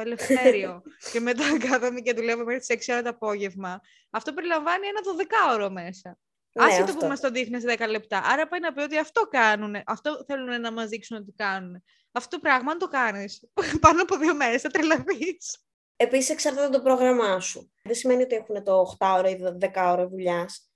Ελευθέριο 0.00 0.82
και 1.12 1.20
μετά 1.20 1.58
κάθομαι 1.58 2.00
και 2.00 2.14
δουλεύω 2.14 2.44
μέχρι 2.44 2.60
τις 2.60 2.86
6 2.86 2.92
ώρα 2.92 3.02
το 3.02 3.08
απόγευμα. 3.08 3.80
Αυτό 4.10 4.32
περιλαμβάνει 4.32 4.86
ένα 4.86 5.26
12ωρο 5.60 5.70
μέσα. 5.70 6.18
Ναι, 6.52 6.64
Άσχετο 6.64 6.92
που 6.94 7.06
μας 7.06 7.20
το 7.20 7.30
δείχνεις 7.30 7.62
σε 7.62 7.76
10 7.78 7.88
λεπτά. 7.88 8.22
Άρα 8.24 8.48
πάει 8.48 8.60
να 8.60 8.72
πει 8.72 8.80
ότι 8.80 8.98
αυτό 8.98 9.20
κάνουν, 9.20 9.74
αυτό 9.86 10.24
θέλουν 10.26 10.60
να 10.60 10.72
μας 10.72 10.88
δείξουν 10.88 11.16
ότι 11.16 11.32
κάνουν. 11.36 11.82
Αυτό 12.12 12.36
το 12.36 12.42
πράγμα, 12.42 12.72
αν 12.72 12.78
το 12.78 12.88
κάνεις 12.88 13.48
πάνω 13.80 14.02
από 14.02 14.16
δύο 14.16 14.34
μέρες, 14.34 14.60
θα 14.60 14.68
τρελαθείς. 14.68 15.64
Επίσης 15.96 16.30
εξαρτάται 16.30 16.68
το 16.68 16.82
πρόγραμμά 16.82 17.40
σου. 17.40 17.72
Δεν 17.82 17.94
σημαίνει 17.94 18.22
ότι 18.22 18.34
έχουν 18.34 18.64
το 18.64 18.96
8 18.98 19.14
ώρα 19.18 19.28
ή 19.28 19.38
10 19.60 19.68
ώρα 19.76 20.08
δουλειάς 20.08 20.69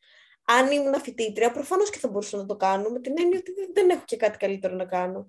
αν 0.45 0.71
ήμουν 0.71 1.01
φοιτήτρια, 1.01 1.51
προφανώς 1.51 1.91
και 1.91 1.99
θα 1.99 2.09
μπορούσα 2.09 2.37
να 2.37 2.47
το 2.47 2.57
κάνω, 2.57 2.89
με 2.89 3.01
την 3.01 3.15
έννοια 3.19 3.39
ότι 3.39 3.53
δεν 3.73 3.91
έχω 3.91 4.03
και 4.05 4.17
κάτι 4.17 4.39
καλύτερο 4.39 4.75
να 4.75 4.85
κάνω. 4.85 5.29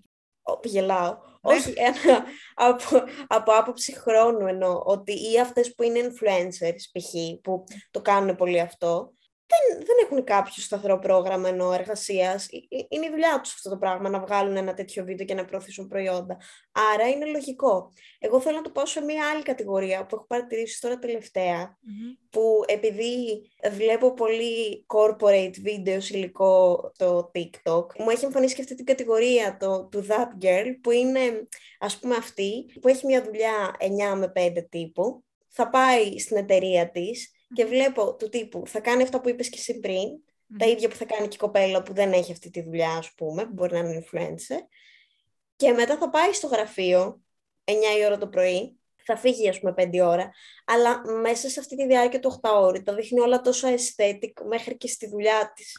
Γελάω. 0.63 1.11
Ναι. 1.11 1.55
Όχι, 1.55 1.73
ένα, 1.75 2.23
από, 2.53 3.03
από 3.27 3.51
άποψη 3.51 3.99
χρόνου 3.99 4.47
εννοώ 4.47 4.81
ότι 4.85 5.31
ή 5.31 5.39
αυτές 5.39 5.73
που 5.75 5.83
είναι 5.83 5.99
influencers 5.99 6.99
π.χ. 6.99 7.41
που 7.41 7.63
το 7.91 8.01
κάνουν 8.01 8.35
πολύ 8.35 8.59
αυτό, 8.59 9.13
δεν, 9.47 9.85
δεν 9.85 9.95
έχουν 10.03 10.23
κάποιο 10.23 10.63
σταθερό 10.63 10.99
πρόγραμμα 10.99 11.49
ενώ 11.49 11.73
εργασίας. 11.73 12.47
Ε, 12.47 12.57
ε, 12.77 12.85
είναι 12.89 13.05
η 13.05 13.09
δουλειά 13.09 13.39
τους 13.43 13.53
αυτό 13.53 13.69
το 13.69 13.77
πράγμα 13.77 14.09
να 14.09 14.19
βγάλουν 14.19 14.55
ένα 14.55 14.73
τέτοιο 14.73 15.03
βίντεο 15.03 15.25
και 15.25 15.33
να 15.33 15.45
προωθήσουν 15.45 15.87
προϊόντα. 15.87 16.37
Άρα 16.93 17.07
είναι 17.09 17.25
λογικό. 17.25 17.91
Εγώ 18.19 18.39
θέλω 18.41 18.55
να 18.55 18.61
το 18.61 18.69
πάω 18.69 18.85
σε 18.85 19.01
μια 19.01 19.29
άλλη 19.29 19.43
κατηγορία 19.43 20.05
που 20.05 20.15
έχω 20.15 20.25
παρατηρήσει 20.27 20.81
τώρα 20.81 20.99
που 22.29 22.63
επειδή 22.67 23.41
βλέπω 23.71 24.13
πολύ 24.13 24.85
corporate 24.87 25.53
videos 25.65 26.09
υλικό 26.09 26.91
στο 26.93 27.31
TikTok, 27.33 27.85
μου 27.97 28.09
έχει 28.09 28.25
εμφανίσει 28.25 28.55
και 28.55 28.61
αυτή 28.61 28.75
την 28.75 28.85
κατηγορία 28.85 29.57
το, 29.59 29.87
του 29.91 30.05
That 30.07 30.45
Girl, 30.45 30.75
που 30.81 30.91
είναι 30.91 31.47
ας 31.79 31.99
πούμε 31.99 32.15
αυτή, 32.15 32.65
που 32.81 32.87
έχει 32.87 33.05
μια 33.05 33.23
δουλειά 33.23 33.75
9 34.13 34.17
με 34.17 34.31
5 34.35 34.65
τύπου, 34.69 35.23
θα 35.49 35.69
πάει 35.69 36.19
στην 36.19 36.37
εταιρεία 36.37 36.91
της 36.91 37.34
και 37.53 37.65
βλέπω 37.65 38.15
του 38.15 38.29
τύπου 38.29 38.67
θα 38.67 38.79
κάνει 38.79 39.03
αυτά 39.03 39.21
που 39.21 39.29
είπες 39.29 39.49
και 39.49 39.57
εσύ 39.57 39.79
πριν, 39.79 40.09
τα 40.57 40.65
ίδια 40.65 40.89
που 40.89 40.95
θα 40.95 41.05
κάνει 41.05 41.27
και 41.27 41.35
η 41.35 41.39
κοπέλα 41.39 41.83
που 41.83 41.93
δεν 41.93 42.13
έχει 42.13 42.31
αυτή 42.31 42.49
τη 42.49 42.61
δουλειά, 42.61 42.91
ας 42.91 43.13
πούμε, 43.13 43.45
που 43.45 43.53
μπορεί 43.53 43.73
να 43.73 43.79
είναι 43.79 44.03
influencer. 44.05 44.59
Και 45.55 45.71
μετά 45.71 45.97
θα 45.97 46.09
πάει 46.09 46.33
στο 46.33 46.47
γραφείο, 46.47 47.21
9 47.63 47.71
η 47.99 48.05
ώρα 48.05 48.17
το 48.17 48.27
πρωί, 48.27 48.79
θα 49.05 49.17
φύγει 49.17 49.49
ας 49.49 49.59
πούμε 49.59 49.73
5 49.77 49.99
ώρα, 50.01 50.31
αλλά 50.65 51.01
μέσα 51.21 51.49
σε 51.49 51.59
αυτή 51.59 51.75
τη 51.75 51.85
διάρκεια 51.85 52.19
του 52.19 52.39
8 52.41 52.49
ώρου 52.53 52.83
τα 52.83 52.93
δείχνει 52.93 53.19
όλα 53.19 53.41
τόσο 53.41 53.67
aesthetic 53.67 54.45
μέχρι 54.47 54.77
και 54.77 54.87
στη 54.87 55.07
δουλειά 55.07 55.53
της 55.55 55.77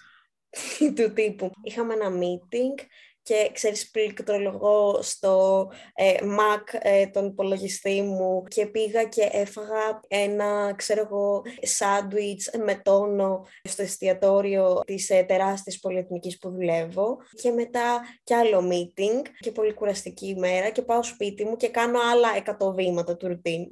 του 0.97 1.13
τύπου. 1.13 1.51
Είχαμε 1.63 1.95
ένα 1.95 2.11
meeting 2.11 2.85
και 3.27 3.51
ξέρεις 3.53 3.91
πληκτρολογώ 3.91 4.99
στο 5.03 5.67
ε, 5.95 6.15
Mac 6.23 6.79
ε, 6.81 7.07
τον 7.07 7.27
υπολογιστή 7.27 8.03
μου 8.03 8.43
και 8.49 8.67
πήγα 8.67 9.05
και 9.05 9.29
έφαγα 9.33 10.01
ένα 10.09 10.75
ξέρω 10.77 11.01
εγώ 11.01 11.43
σάντουιτς 11.63 12.51
με 12.65 12.75
τόνο 12.75 13.47
στο 13.63 13.83
εστιατόριο 13.83 14.81
της 14.87 15.11
ε, 15.11 15.23
τεράστιας 15.23 15.79
πολυεθνικής 15.79 16.39
που 16.39 16.51
δουλεύω 16.51 17.17
και 17.43 17.51
μετά 17.51 18.01
κι 18.25 18.35
άλλο 18.35 18.69
meeting 18.73 19.23
και 19.39 19.53
πολύ 19.53 19.75
κουραστική 19.75 20.27
ημέρα 20.27 20.71
και 20.71 20.83
πάω 20.83 21.03
σπίτι 21.03 21.45
μου 21.45 21.57
και 21.57 21.69
κάνω 21.69 21.99
άλλα 22.13 22.37
εκατό 22.37 22.73
βήματα 22.73 23.17
του 23.17 23.29
ρουτίν. 23.29 23.69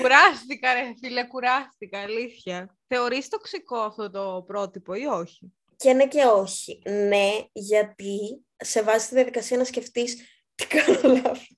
Κουράστηκα 0.00 0.74
ρε 0.74 0.92
φίλε, 1.00 1.26
κουράστηκα, 1.26 2.00
αλήθεια. 2.00 2.76
Θεωρείς 2.86 3.28
τοξικό 3.28 3.76
αυτό 3.76 4.10
το 4.10 4.44
πρότυπο 4.46 4.94
ή 4.94 5.04
όχι; 5.04 5.52
Και 5.78 5.92
ναι 5.92 6.06
και 6.06 6.24
όχι. 6.24 6.82
Ναι, 6.84 7.30
γιατί 7.52 8.44
σε 8.56 8.82
βάζει 8.82 9.08
τη 9.08 9.14
διαδικασία 9.14 9.56
να 9.56 9.64
σκεφτείς 9.64 10.16
τι 10.54 10.66
κάνω 10.66 11.14
λάθος. 11.22 11.56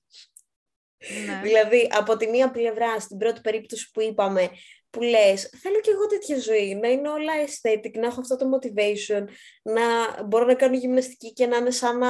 Ναι. 1.25 1.41
Δηλαδή, 1.43 1.89
από 1.91 2.17
τη 2.17 2.27
μία 2.27 2.51
πλευρά, 2.51 2.99
στην 2.99 3.17
πρώτη 3.17 3.41
περίπτωση 3.41 3.91
που 3.91 4.01
είπαμε, 4.01 4.49
που 4.89 5.01
λες, 5.01 5.49
θέλω 5.61 5.79
και 5.79 5.91
εγώ 5.91 6.05
τέτοια 6.07 6.39
ζωή, 6.39 6.75
να 6.75 6.87
είναι 6.87 7.09
όλα 7.09 7.33
aesthetic, 7.45 7.91
να 7.93 8.07
έχω 8.07 8.19
αυτό 8.21 8.35
το 8.35 8.45
motivation, 8.53 9.23
να 9.61 10.23
μπορώ 10.23 10.45
να 10.45 10.53
κάνω 10.53 10.75
γυμναστική 10.75 11.33
και 11.33 11.45
να 11.45 11.57
είναι 11.57 11.71
σαν 11.71 11.97
να 11.97 12.07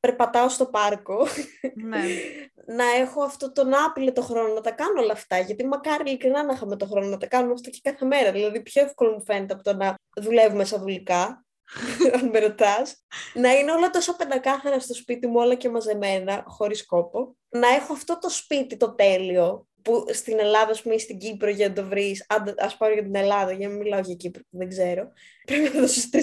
περπατάω 0.00 0.48
στο 0.48 0.66
πάρκο. 0.66 1.26
Ναι. 1.74 1.98
να 2.76 2.84
έχω 3.00 3.22
αυτό 3.22 3.52
τον 3.52 3.74
άπειλε 3.74 4.12
χρόνο 4.20 4.54
να 4.54 4.60
τα 4.60 4.70
κάνω 4.70 5.02
όλα 5.02 5.12
αυτά, 5.12 5.38
γιατί 5.38 5.66
μακάρι 5.66 6.02
ειλικρινά 6.06 6.44
να 6.44 6.52
είχαμε 6.52 6.76
το 6.76 6.86
χρόνο 6.86 7.06
να 7.06 7.16
τα 7.16 7.26
κάνουμε 7.26 7.52
αυτό 7.52 7.70
και 7.70 7.80
κάθε 7.82 8.04
μέρα. 8.04 8.32
Δηλαδή, 8.32 8.62
πιο 8.62 8.82
εύκολο 8.82 9.12
μου 9.12 9.22
φαίνεται 9.24 9.54
από 9.54 9.62
το 9.62 9.74
να 9.74 9.94
δουλεύουμε 10.20 10.64
σαν 10.64 10.80
δουλικά. 10.80 11.43
αν 12.20 12.28
με 12.28 12.38
ρωτάς, 12.38 13.04
να 13.34 13.52
είναι 13.52 13.72
όλα 13.72 13.90
τόσο 13.90 14.16
πεντακάθαρα 14.16 14.80
στο 14.80 14.94
σπίτι 14.94 15.26
μου, 15.26 15.36
όλα 15.36 15.54
και 15.54 15.68
μαζεμένα, 15.68 16.44
χωρίς 16.46 16.86
κόπο. 16.86 17.36
Να 17.48 17.68
έχω 17.68 17.92
αυτό 17.92 18.18
το 18.18 18.30
σπίτι 18.30 18.76
το 18.76 18.94
τέλειο, 18.94 19.68
που 19.84 20.04
στην 20.12 20.38
Ελλάδα, 20.38 20.70
ας 20.70 20.82
πούμε, 20.82 20.94
ή 20.94 20.98
στην 20.98 21.18
Κύπρο 21.18 21.50
για 21.50 21.68
να 21.68 21.74
το 21.74 21.84
βρεις. 21.84 22.26
Α 22.56 22.76
πάρω 22.76 22.92
για 22.92 23.02
την 23.02 23.14
Ελλάδα, 23.14 23.52
για 23.52 23.68
να 23.68 23.74
μην 23.74 23.82
μιλάω 23.82 24.00
για 24.00 24.14
Κύπρο, 24.14 24.42
που 24.42 24.58
δεν 24.58 24.68
ξέρω. 24.68 25.12
Πρέπει 25.46 25.74
να 25.74 25.80
δώσει 25.80 26.08
3.000 26.12 26.18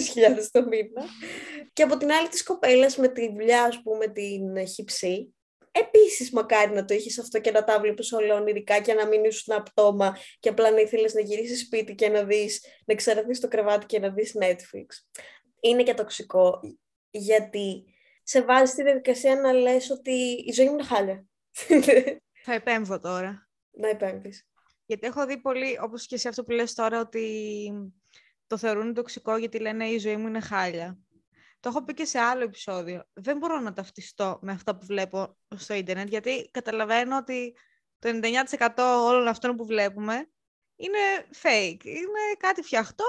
το 0.50 0.66
μήνα. 0.66 1.04
και 1.72 1.82
από 1.82 1.96
την 1.96 2.12
άλλη 2.12 2.28
τη 2.28 2.42
κοπέλα 2.42 2.90
με 2.96 3.08
τη 3.08 3.32
δουλειά, 3.32 3.62
ας 3.62 3.82
πούμε, 3.82 4.06
την 4.06 4.66
χυψή, 4.66 5.34
επίσης 5.72 6.30
μακάρι 6.32 6.72
να 6.72 6.84
το 6.84 6.94
είχες 6.94 7.18
αυτό 7.18 7.40
και 7.40 7.50
να 7.50 7.64
τα 7.64 7.80
βλέπεις 7.80 8.12
όλα 8.12 8.34
ονειρικά 8.34 8.80
και 8.80 8.94
να 8.94 9.06
μην 9.06 9.24
ήσουν 9.24 9.54
απτώμα 9.54 10.16
και 10.38 10.48
απλά 10.48 10.70
να 10.70 10.80
ήθελες 10.80 11.14
να 11.14 11.20
γυρίσεις 11.20 11.60
σπίτι 11.60 11.94
και 11.94 12.08
να 12.08 12.24
δεις, 12.24 12.64
να 12.86 12.94
ξεραθεί 12.94 13.38
το 13.38 13.48
κρεβάτι 13.48 13.86
και 13.86 13.98
να 13.98 14.10
δεις 14.10 14.36
Netflix. 14.40 14.86
Είναι 15.60 15.82
και 15.82 15.94
τοξικό, 15.94 16.60
γιατί 17.10 17.84
σε 18.22 18.42
βάζει 18.42 18.72
στη 18.72 18.82
διαδικασία 18.82 19.36
να 19.36 19.52
λες 19.52 19.90
ότι 19.90 20.12
η 20.46 20.52
ζωή 20.52 20.66
μου 20.66 20.72
είναι 20.72 20.84
χάλια. 20.84 21.24
Θα 22.44 22.54
επέμβω 22.54 22.98
τώρα. 22.98 23.48
Να 23.70 23.88
επέμβεις. 23.88 24.46
Γιατί 24.86 25.06
έχω 25.06 25.26
δει 25.26 25.40
πολύ, 25.40 25.78
όπως 25.82 26.06
και 26.06 26.16
σε 26.16 26.28
αυτό 26.28 26.44
που 26.44 26.50
λες 26.50 26.74
τώρα, 26.74 27.00
ότι 27.00 27.72
το 28.46 28.56
θεωρούν 28.56 28.94
τοξικό 28.94 29.36
γιατί 29.36 29.58
λένε 29.58 29.86
η 29.86 29.98
ζωή 29.98 30.16
μου 30.16 30.26
είναι 30.26 30.40
χάλια. 30.40 30.98
Το 31.62 31.68
έχω 31.68 31.84
πει 31.84 31.94
και 31.94 32.04
σε 32.04 32.18
άλλο 32.18 32.42
επεισόδιο. 32.42 33.04
Δεν 33.12 33.38
μπορώ 33.38 33.60
να 33.60 33.72
ταυτιστώ 33.72 34.38
με 34.42 34.52
αυτά 34.52 34.76
που 34.76 34.86
βλέπω 34.86 35.36
στο 35.56 35.74
ίντερνετ, 35.74 36.08
γιατί 36.08 36.48
καταλαβαίνω 36.50 37.16
ότι 37.16 37.56
το 37.98 38.08
99% 38.08 39.02
όλων 39.06 39.28
αυτών 39.28 39.56
που 39.56 39.66
βλέπουμε 39.66 40.30
είναι 40.76 40.98
fake. 41.42 41.84
Είναι 41.84 42.20
κάτι 42.38 42.62
φτιαχτό 42.62 43.04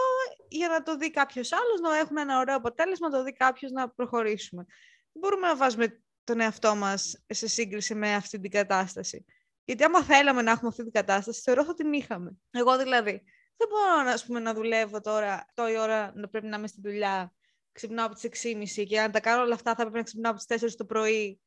για 0.47 0.67
να 0.67 0.83
το 0.83 0.97
δει 0.97 1.11
κάποιος 1.11 1.51
άλλος, 1.51 1.79
να 1.79 1.97
έχουμε 1.97 2.21
ένα 2.21 2.39
ωραίο 2.39 2.55
αποτέλεσμα, 2.55 3.09
να 3.09 3.17
το 3.17 3.23
δει 3.23 3.33
κάποιος 3.33 3.71
να 3.71 3.89
προχωρήσουμε. 3.89 4.65
Δεν 5.11 5.21
μπορούμε 5.21 5.47
να 5.47 5.55
βάζουμε 5.55 6.03
τον 6.23 6.39
εαυτό 6.39 6.75
μας 6.75 7.23
σε 7.27 7.47
σύγκριση 7.47 7.95
με 7.95 8.13
αυτή 8.13 8.39
την 8.39 8.51
κατάσταση. 8.51 9.25
Γιατί 9.63 9.83
άμα 9.83 10.03
θέλαμε 10.03 10.41
να 10.41 10.51
έχουμε 10.51 10.67
αυτή 10.67 10.83
την 10.83 10.91
κατάσταση, 10.91 11.41
θεωρώ 11.41 11.63
θα 11.63 11.73
την 11.73 11.93
είχαμε. 11.93 12.37
Εγώ 12.51 12.77
δηλαδή, 12.77 13.23
δεν 13.57 13.67
μπορώ 13.69 14.11
ας 14.11 14.25
πούμε, 14.25 14.39
να 14.39 14.53
δουλεύω 14.53 15.01
τώρα, 15.01 15.45
η 15.71 15.77
ώρα 15.77 16.11
να 16.15 16.27
πρέπει 16.29 16.47
να 16.47 16.57
είμαι 16.57 16.67
στη 16.67 16.81
δουλειά, 16.81 17.33
ξυπνάω 17.73 18.05
από 18.05 18.15
τις 18.15 18.45
6.30 18.77 18.85
και 18.87 19.01
αν 19.01 19.11
τα 19.11 19.19
κάνω 19.19 19.41
όλα 19.41 19.53
αυτά 19.53 19.75
θα 19.75 19.81
πρέπει 19.81 19.97
να 19.97 20.03
ξυπνάω 20.03 20.31
από 20.31 20.45
τις 20.45 20.71
4 20.71 20.75
το 20.77 20.85
πρωί 20.85 21.39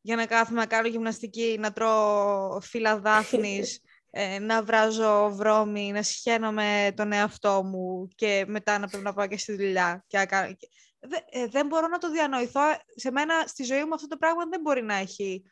για 0.00 0.16
να 0.16 0.26
κάθομαι 0.26 0.60
να 0.60 0.66
κάνω 0.66 0.88
γυμναστική, 0.88 1.56
να 1.58 1.72
τρώω 1.72 2.60
φύλλα 2.60 2.98
δάφνης, 3.00 3.80
ε, 4.10 4.38
να 4.38 4.62
βράζω 4.62 5.30
βρώμη, 5.34 5.92
να 5.92 6.02
συχαίνω 6.02 6.52
τον 6.94 7.12
εαυτό 7.12 7.62
μου 7.64 8.08
και 8.14 8.44
μετά 8.48 8.78
να 8.78 8.86
πρέπει 8.86 9.04
να 9.04 9.12
πάω 9.12 9.26
και 9.26 9.38
στη 9.38 9.52
δουλειά. 9.52 10.04
Και 10.06 10.24
κάνω... 10.24 10.54
Ε, 11.30 11.46
δεν 11.46 11.66
μπορώ 11.66 11.88
να 11.88 11.98
το 11.98 12.10
διανοηθώ. 12.10 12.60
Σε 12.94 13.10
μένα, 13.10 13.46
στη 13.46 13.64
ζωή 13.64 13.84
μου 13.84 13.94
αυτό 13.94 14.06
το 14.06 14.16
πράγμα 14.16 14.46
δεν 14.46 14.60
μπορεί 14.60 14.82
να 14.82 14.94
έχει 14.94 15.42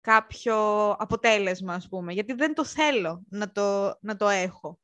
κάποιο 0.00 0.90
αποτέλεσμα, 0.90 1.74
ας 1.74 1.88
πούμε, 1.88 2.12
γιατί 2.12 2.32
δεν 2.32 2.54
το 2.54 2.64
θέλω 2.64 3.24
να 3.28 3.52
το, 3.52 3.98
να 4.00 4.16
το 4.16 4.28
έχω. 4.28 4.78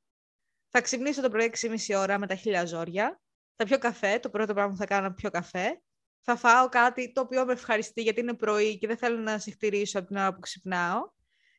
Θα 0.68 0.80
ξυπνήσω 0.80 1.22
το 1.22 1.28
πρωί 1.28 1.52
6,5 1.60 1.98
ώρα 1.98 2.18
με 2.18 2.26
τα 2.26 2.34
χίλια 2.34 2.66
ζόρια, 2.66 3.20
θα 3.56 3.64
πιω 3.64 3.78
καφέ, 3.78 4.18
το 4.18 4.30
πρώτο 4.30 4.54
πράγμα 4.54 4.70
που 4.72 4.78
θα 4.78 4.86
κάνω 4.86 5.06
είναι 5.06 5.14
πιω 5.14 5.30
καφέ, 5.30 5.80
θα 6.22 6.36
φάω 6.36 6.68
κάτι 6.68 7.12
το 7.12 7.20
οποίο 7.20 7.44
με 7.44 7.52
ευχαριστεί 7.52 8.02
γιατί 8.02 8.20
είναι 8.20 8.34
πρωί 8.34 8.78
και 8.78 8.86
δεν 8.86 8.96
θέλω 8.96 9.18
να 9.18 9.38
συχτηρίσω 9.38 9.98
από 9.98 10.08
την 10.08 10.16
ώρα 10.16 10.34
που 10.34 10.40
ξυπνάω. 10.40 11.00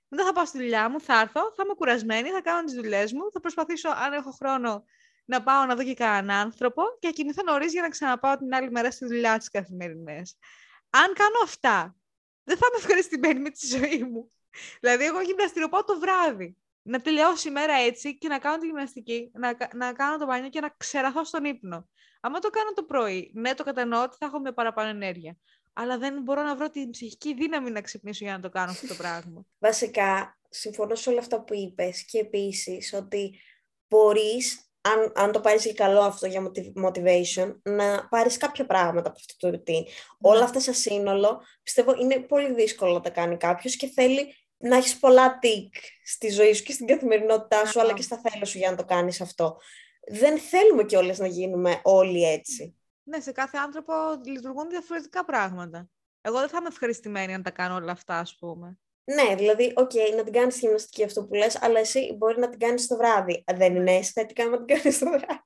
Μετά 0.08 0.23
θα 0.23 0.34
πάω 0.34 0.45
στη 0.45 0.58
δουλειά 0.58 0.89
μου, 0.89 1.01
θα 1.01 1.19
έρθω, 1.19 1.41
θα 1.55 1.63
είμαι 1.65 1.73
κουρασμένη, 1.73 2.29
θα 2.29 2.41
κάνω 2.41 2.63
τις 2.63 2.73
δουλειές 2.73 3.13
μου, 3.13 3.31
θα 3.31 3.39
προσπαθήσω, 3.39 3.89
αν 3.89 4.13
έχω 4.13 4.31
χρόνο, 4.31 4.84
να 5.25 5.43
πάω 5.43 5.65
να 5.65 5.75
δω 5.75 5.84
και 5.84 5.93
κανέναν 5.93 6.45
άνθρωπο 6.45 6.84
και 6.99 7.12
κινηθώ 7.12 7.43
νωρίς 7.43 7.71
για 7.71 7.81
να 7.81 7.89
ξαναπάω 7.89 8.38
την 8.38 8.55
άλλη 8.55 8.71
μέρα 8.71 8.91
στη 8.91 9.05
δουλειά 9.05 9.38
τι 9.38 9.49
καθημερινέ. 9.49 10.21
Αν 10.89 11.13
κάνω 11.13 11.39
αυτά, 11.43 11.95
δεν 12.43 12.58
θα 12.58 12.65
είμαι 12.69 12.77
ευχαριστημένη 12.77 13.39
με 13.39 13.49
τη 13.49 13.67
ζωή 13.67 14.03
μου. 14.03 14.31
Δηλαδή, 14.79 15.05
εγώ 15.05 15.21
γυμναστηριοπάω 15.21 15.84
το 15.84 15.99
βράδυ. 15.99 16.58
Να 16.87 17.01
τελειώσει 17.01 17.47
η 17.47 17.51
μέρα 17.51 17.73
έτσι 17.73 18.17
και 18.17 18.27
να 18.27 18.39
κάνω 18.39 18.57
τη 18.57 18.65
γυμναστική, 18.65 19.31
να, 19.33 19.57
να 19.73 19.93
κάνω 19.93 20.17
το 20.17 20.25
μπάνιο 20.25 20.49
και 20.49 20.59
να 20.59 20.73
ξεραθώ 20.77 21.23
στον 21.23 21.45
ύπνο. 21.45 21.87
Αν 22.21 22.33
το 22.33 22.49
κάνω 22.49 22.71
το 22.75 22.83
πρωί, 22.83 23.31
ναι, 23.33 23.53
το 23.53 23.63
κατανοώ 23.63 24.03
ότι 24.03 24.15
θα 24.19 24.25
έχω 24.25 24.39
μια 24.39 24.53
παραπάνω 24.53 24.89
ενέργεια. 24.89 25.37
Αλλά 25.73 25.97
δεν 25.97 26.21
μπορώ 26.21 26.43
να 26.43 26.55
βρω 26.55 26.69
την 26.69 26.89
ψυχική 26.89 27.33
δύναμη 27.33 27.71
να 27.71 27.81
ξυπνήσω 27.81 28.23
για 28.23 28.33
να 28.33 28.39
το 28.39 28.49
κάνω 28.49 28.71
αυτό 28.71 28.87
το 28.87 28.95
πράγμα. 28.95 29.45
Βασικά, 29.67 30.37
συμφωνώ 30.49 30.95
σε 30.95 31.09
όλα 31.09 31.19
αυτά 31.19 31.41
που 31.41 31.53
είπες 31.53 32.05
και 32.05 32.19
επίσης 32.19 32.93
ότι 32.93 33.39
μπορείς 33.87 34.65
αν, 34.81 35.11
αν 35.15 35.31
το 35.31 35.39
πάρεις 35.39 35.63
και 35.63 35.73
καλό 35.73 35.99
αυτό 35.99 36.27
για 36.27 36.51
motivation, 36.83 37.55
να 37.63 38.07
πάρεις 38.07 38.37
κάποια 38.37 38.65
πράγματα 38.65 39.09
από 39.09 39.17
αυτό 39.19 39.33
το 39.37 39.57
routine. 39.57 39.83
Όλα 40.19 40.43
αυτά 40.43 40.59
σε 40.59 40.73
σύνολο, 40.73 41.41
πιστεύω, 41.63 41.95
είναι 41.99 42.19
πολύ 42.19 42.53
δύσκολο 42.53 42.93
να 42.93 43.01
τα 43.01 43.09
κάνει 43.09 43.37
κάποιος 43.37 43.75
και 43.75 43.87
θέλει 43.87 44.35
να 44.57 44.75
έχεις 44.75 44.99
πολλά 44.99 45.39
τικ 45.39 45.75
στη 46.03 46.29
ζωή 46.29 46.53
σου 46.53 46.63
και 46.63 46.71
στην 46.71 46.87
καθημερινότητά 46.87 47.65
σου, 47.65 47.79
αλλά 47.79 47.93
και 47.93 48.01
στα 48.01 48.17
θέλω 48.19 48.45
σου 48.45 48.57
για 48.57 48.69
να 48.69 48.77
το 48.77 48.85
κάνεις 48.85 49.21
αυτό. 49.21 49.57
Δεν 50.07 50.39
θέλουμε 50.39 50.83
κιόλας 50.83 51.17
να 51.17 51.27
γίνουμε 51.27 51.79
όλοι 51.83 52.23
έτσι. 52.23 52.75
Ναι, 53.03 53.19
σε 53.19 53.31
κάθε 53.31 53.57
άνθρωπο 53.57 53.93
λειτουργούν 54.25 54.69
διαφορετικά 54.69 55.25
πράγματα. 55.25 55.89
Εγώ 56.21 56.39
δεν 56.39 56.49
θα 56.49 56.57
είμαι 56.57 56.67
ευχαριστημένη 56.67 57.33
αν 57.33 57.43
τα 57.43 57.51
κάνω 57.51 57.75
όλα 57.75 57.91
αυτά, 57.91 58.19
ας 58.19 58.35
πούμε. 58.39 58.79
Ναι, 59.03 59.35
δηλαδή, 59.35 59.73
ok, 59.75 59.91
okay, 59.93 60.15
να 60.15 60.23
την 60.23 60.33
κάνεις 60.33 60.59
γυμναστική 60.59 61.03
αυτό 61.03 61.25
που 61.25 61.33
λες, 61.33 61.61
αλλά 61.61 61.79
εσύ 61.79 62.15
μπορεί 62.17 62.39
να 62.39 62.49
την 62.49 62.59
κάνεις 62.59 62.87
το 62.87 62.95
βράδυ. 62.95 63.43
Δεν 63.55 63.75
είναι 63.75 63.91
αισθητικά 63.91 64.45
να 64.45 64.65
την 64.65 64.77
κάνεις 64.77 64.99
το 64.99 65.05
βράδυ. 65.05 65.43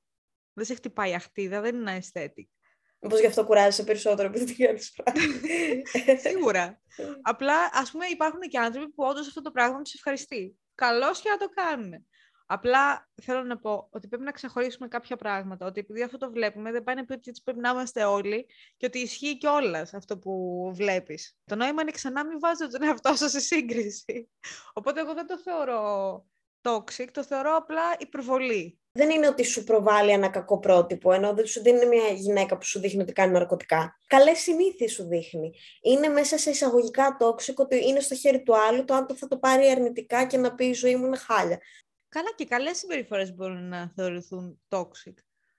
Δεν 0.52 0.64
σε 0.64 0.74
χτυπάει 0.74 1.14
αχτίδα, 1.14 1.60
δεν 1.60 1.76
είναι 1.76 1.98
aesthetic. 2.02 2.59
Μήπως 3.00 3.20
γι' 3.20 3.26
αυτό 3.26 3.44
κουράζεσαι 3.44 3.84
περισσότερο 3.84 4.28
επειδή 4.28 4.44
την 4.44 4.66
κάνει 4.66 4.78
βράδυ. 4.96 5.82
Σίγουρα. 6.28 6.80
Απλά, 7.22 7.70
ας 7.72 7.90
πούμε, 7.90 8.06
υπάρχουν 8.06 8.40
και 8.40 8.58
άνθρωποι 8.58 8.90
που 8.90 9.04
όντως 9.04 9.26
αυτό 9.26 9.40
το 9.42 9.50
πράγμα 9.50 9.82
τους 9.82 9.94
ευχαριστεί. 9.94 10.58
Καλώς 10.74 11.20
και 11.20 11.30
να 11.30 11.36
το 11.36 11.48
κάνουν. 11.48 12.06
Απλά 12.46 13.08
θέλω 13.22 13.42
να 13.42 13.58
πω 13.58 13.88
ότι 13.90 14.08
πρέπει 14.08 14.24
να 14.24 14.30
ξεχωρίσουμε 14.30 14.88
κάποια 14.88 15.16
πράγματα. 15.16 15.66
Ότι 15.66 15.80
επειδή 15.80 16.02
αυτό 16.02 16.18
το 16.18 16.30
βλέπουμε, 16.30 16.72
δεν 16.72 16.82
πάει 16.82 16.94
να 16.94 17.04
πει 17.04 17.12
ότι 17.12 17.30
έτσι 17.30 17.42
πρέπει 17.44 17.60
να 17.60 17.70
είμαστε 17.70 18.04
όλοι 18.04 18.46
και 18.76 18.86
ότι 18.86 18.98
ισχύει 18.98 19.38
κιόλας 19.38 19.94
αυτό 19.94 20.18
που 20.18 20.32
βλέπεις. 20.74 21.36
Το 21.44 21.56
νόημα 21.56 21.82
είναι 21.82 21.90
ξανά 21.90 22.26
μην 22.26 22.38
βάζετε 22.38 22.78
τον 22.78 22.88
εαυτό 22.88 23.14
σας 23.14 23.30
σε 23.30 23.40
σύγκριση. 23.40 24.30
Οπότε 24.72 25.00
εγώ 25.00 25.14
δεν 25.14 25.26
το 25.26 25.38
θεωρώ 25.38 26.24
toxic, 26.62 27.06
το 27.12 27.24
θεωρώ 27.24 27.56
απλά 27.56 27.82
υπερβολή. 27.98 28.80
Δεν 28.92 29.10
είναι 29.10 29.28
ότι 29.28 29.44
σου 29.44 29.64
προβάλλει 29.64 30.10
ένα 30.10 30.28
κακό 30.28 30.58
πρότυπο, 30.58 31.12
ενώ 31.12 31.34
δεν 31.34 31.46
σου 31.46 31.62
δίνει 31.62 31.86
μια 31.86 32.08
γυναίκα 32.08 32.56
που 32.56 32.64
σου 32.64 32.80
δείχνει 32.80 33.02
ότι 33.02 33.12
κάνει 33.12 33.32
ναρκωτικά. 33.32 33.98
Καλές 34.06 34.38
συνήθειες 34.38 34.92
σου 34.92 35.04
δείχνει. 35.08 35.52
Είναι 35.82 36.08
μέσα 36.08 36.38
σε 36.38 36.50
εισαγωγικά 36.50 37.16
toxic 37.20 37.54
ότι 37.54 37.88
είναι 37.88 38.00
στο 38.00 38.14
χέρι 38.14 38.42
του 38.42 38.56
άλλου 38.56 38.84
το 38.84 38.94
αν 38.94 39.06
το 39.06 39.14
θα 39.14 39.28
το 39.28 39.38
πάρει 39.38 39.70
αρνητικά 39.70 40.26
και 40.26 40.36
να 40.36 40.54
πει 40.54 40.64
η 40.66 40.72
ζωή 40.72 40.96
μου 40.96 41.06
είναι 41.06 41.16
χάλια. 41.16 41.60
Καλά 42.08 42.28
και 42.34 42.44
καλές 42.44 42.78
συμπεριφορές 42.78 43.34
μπορούν 43.34 43.68
να 43.68 43.92
θεωρηθούν 43.94 44.60
toxic. 44.68 45.14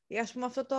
Ή 0.08 0.20
ας 0.20 0.32
πούμε 0.32 0.46
αυτό 0.46 0.66
το 0.66 0.78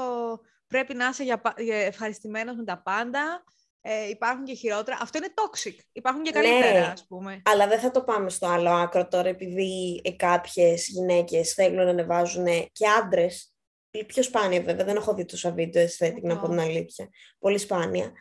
πρέπει 0.66 0.94
να 0.94 1.08
είσαι 1.08 1.22
για, 1.22 1.42
ευχαριστημένος 1.66 2.56
με 2.56 2.64
τα 2.64 2.82
πάντα, 2.82 3.44
ε, 3.84 4.08
υπάρχουν 4.08 4.44
και 4.44 4.54
χειρότερα. 4.54 4.98
Αυτό 5.00 5.18
είναι 5.18 5.32
toxic. 5.34 5.74
Υπάρχουν 5.92 6.22
και 6.22 6.30
καλύτερα, 6.30 6.80
ναι, 6.80 6.86
ας 6.86 7.06
πούμε. 7.06 7.42
Αλλά 7.44 7.66
δεν 7.66 7.78
θα 7.78 7.90
το 7.90 8.02
πάμε 8.02 8.30
στο 8.30 8.46
άλλο 8.46 8.70
άκρο 8.70 9.08
τώρα, 9.08 9.28
επειδή 9.28 10.00
ε, 10.04 10.10
κάποιες 10.10 10.88
γυναίκες 10.88 11.52
θέλουν 11.52 11.84
να 11.84 11.90
ανεβάζουν 11.90 12.46
και 12.72 12.88
άντρες. 13.02 13.52
Πιο 14.06 14.22
σπάνια 14.22 14.60
βέβαια, 14.60 14.84
δεν 14.84 14.96
έχω 14.96 15.14
δει 15.14 15.24
τόσα 15.24 15.52
βίντεο 15.52 15.82
αισθέτικ, 15.82 16.24
να 16.24 16.38
πω 16.38 16.48
την 16.48 16.60
αλήθεια. 16.60 17.08
Πολύ 17.38 17.58
σπάνια 17.58 18.12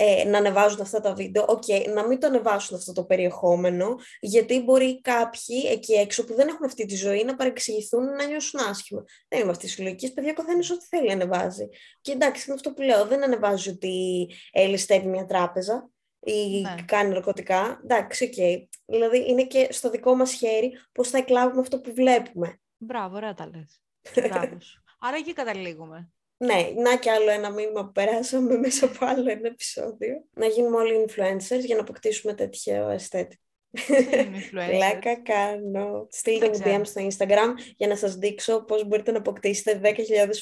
ε, 0.00 0.24
να 0.24 0.38
ανεβάζουν 0.38 0.80
αυτά 0.80 1.00
τα 1.00 1.14
βίντεο, 1.14 1.44
okay, 1.48 1.92
να 1.94 2.06
μην 2.06 2.20
το 2.20 2.26
ανεβάσουν 2.26 2.76
αυτό 2.76 2.92
το 2.92 3.04
περιεχόμενο, 3.04 3.96
γιατί 4.20 4.62
μπορεί 4.62 5.00
κάποιοι 5.00 5.62
εκεί 5.70 5.92
έξω 5.92 6.24
που 6.24 6.34
δεν 6.34 6.48
έχουν 6.48 6.64
αυτή 6.64 6.84
τη 6.84 6.96
ζωή 6.96 7.24
να 7.24 7.34
παρεξηγηθούν 7.34 8.04
να 8.04 8.24
νιώσουν 8.24 8.60
άσχημα. 8.60 9.04
Δεν 9.28 9.40
είμαι 9.40 9.50
αυτή 9.50 9.66
της 9.66 9.78
λογική. 9.78 10.12
Παιδιά, 10.12 10.32
καθένας 10.32 10.70
ό,τι 10.70 10.86
θέλει 10.86 11.12
ανεβάζει. 11.12 11.68
Και 12.00 12.12
εντάξει, 12.12 12.44
είναι 12.46 12.54
αυτό 12.54 12.72
που 12.72 12.82
λέω. 12.82 13.06
Δεν 13.06 13.22
ανεβάζει 13.22 13.70
ότι 13.70 14.26
ληστεύει 14.68 15.06
μια 15.06 15.24
τράπεζα 15.24 15.90
ή 16.20 16.60
ναι. 16.60 16.74
κάνει 16.86 17.12
ναρκωτικά. 17.12 17.80
Εντάξει, 17.82 18.24
ok. 18.24 18.32
Okay. 18.36 18.66
Δηλαδή 18.86 19.28
είναι 19.28 19.44
και 19.44 19.68
στο 19.70 19.90
δικό 19.90 20.14
μας 20.14 20.32
χέρι 20.32 20.72
πώς 20.92 21.10
θα 21.10 21.18
εκλάβουμε 21.18 21.60
αυτό 21.60 21.80
που 21.80 21.92
βλέπουμε. 21.94 22.60
Μπράβο, 22.76 23.16
ωραία 23.16 23.34
τα 23.34 23.50
λες. 23.54 23.82
Άρα 25.00 25.16
εκεί 25.16 25.32
καταλήγουμε. 25.32 26.12
Ναι, 26.40 26.72
να 26.76 26.96
και 26.96 27.10
άλλο 27.10 27.30
ένα 27.30 27.50
μήνυμα 27.50 27.84
που 27.84 27.92
περάσαμε 27.92 28.56
μέσα 28.64 28.86
από 28.86 29.06
άλλο 29.06 29.30
ένα 29.30 29.46
επεισόδιο. 29.46 30.24
Να 30.34 30.46
γίνουμε 30.46 30.76
όλοι 30.76 31.04
influencers 31.08 31.60
για 31.64 31.74
να 31.74 31.80
αποκτήσουμε 31.80 32.34
τέτοιο 32.34 32.88
aesthetic. 32.88 33.40
Πλάκα 34.78 35.22
κάνω. 35.22 36.06
Στείλτε 36.10 36.48
μου 36.48 36.60
DM 36.64 36.80
στο 36.84 37.06
Instagram 37.06 37.54
για 37.76 37.88
να 37.88 37.96
σας 37.96 38.14
δείξω 38.14 38.64
πώς 38.64 38.84
μπορείτε 38.84 39.10
να 39.10 39.18
αποκτήσετε 39.18 39.80
10.000 39.82 39.94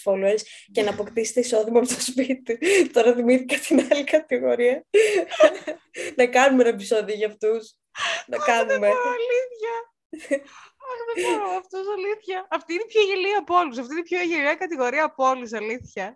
followers 0.05 0.41
και 0.73 0.83
να 0.83 0.91
αποκτήσετε 0.91 1.41
εισόδημα 1.41 1.79
από 1.79 1.89
το 1.89 2.01
σπίτι. 2.01 2.59
Τώρα 2.93 3.15
θυμήθηκα 3.15 3.57
την 3.57 3.87
άλλη 3.91 4.05
κατηγορία. 4.05 4.85
να 6.17 6.27
κάνουμε 6.27 6.63
ένα 6.63 6.73
επεισόδιο 6.73 7.15
για 7.15 7.27
αυτούς. 7.27 7.75
να 8.27 8.37
κάνουμε. 8.39 8.91
Αλήθεια. 10.99 11.31
Αχ, 11.33 11.39
δεν 11.39 11.39
μπορώ, 11.39 11.49
αυτός 11.63 11.85
αλήθεια. 11.97 12.39
Αυτή 12.51 12.73
είναι 12.73 12.87
η 12.89 12.91
πιο 12.93 13.03
γελία 13.09 13.39
από 13.39 13.55
όλους. 13.61 13.79
Αυτή 13.79 13.91
είναι 13.93 14.05
η 14.07 14.09
πιο 14.11 14.21
γελία 14.31 14.55
κατηγορία 14.55 15.05
από 15.05 15.25
όλους, 15.33 15.53
αλήθεια. 15.53 16.07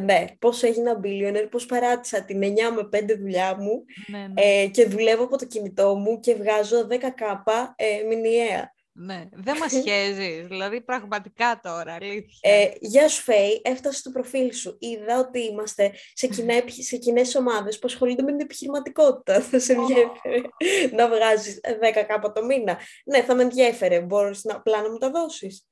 Ναι, 0.00 0.24
πώς 0.38 0.62
έγινα 0.62 1.00
billionaire, 1.02 1.48
πώς 1.50 1.66
παράτησα 1.66 2.22
την 2.22 2.40
9 2.42 2.70
με 2.74 2.88
5 2.92 3.16
δουλειά 3.18 3.56
μου 3.56 3.84
ναι, 4.06 4.18
ναι. 4.18 4.42
Ε, 4.42 4.66
και 4.66 4.86
δουλεύω 4.86 5.24
από 5.24 5.38
το 5.38 5.46
κινητό 5.46 5.94
μου 5.94 6.20
και 6.20 6.34
βγάζω 6.34 6.86
10 6.90 6.96
κάπα 7.14 7.74
ε, 7.76 8.02
μηνιαία. 8.08 8.73
Ναι, 8.96 9.28
δεν 9.32 9.56
μας 9.56 9.72
σχέζεις, 9.80 10.46
δηλαδή 10.46 10.80
πραγματικά 10.80 11.60
τώρα, 11.62 11.94
αλήθεια. 11.94 12.38
Ε, 12.40 12.70
γεια 12.80 13.08
σου 13.08 13.22
Φέη, 13.22 13.60
έφτασε 13.64 13.98
στο 13.98 14.10
προφίλ 14.10 14.52
σου. 14.52 14.76
Είδα 14.80 15.18
ότι 15.18 15.40
είμαστε 15.40 15.92
σε, 16.12 16.26
κοινέ, 16.26 16.64
σε 16.68 16.96
κοινές 16.96 17.34
ομάδες 17.34 17.78
που 17.78 17.86
ασχολούνται 17.86 18.22
με 18.22 18.30
την 18.30 18.40
επιχειρηματικότητα. 18.40 19.40
Θα 19.40 19.58
σε 19.58 19.72
ενδιαφέρε 19.72 20.40
να 20.96 21.08
βγάζεις 21.08 21.60
10 22.00 22.04
κάπου 22.06 22.32
το 22.32 22.44
μήνα. 22.44 22.78
Ναι, 23.04 23.22
θα 23.22 23.34
με 23.34 23.42
ενδιαφέρε. 23.42 24.00
Μπορείς 24.00 24.44
να, 24.44 24.54
απλά 24.54 24.82
να 24.82 24.90
μου 24.90 24.98
τα 24.98 25.10
δώσεις; 25.10 25.66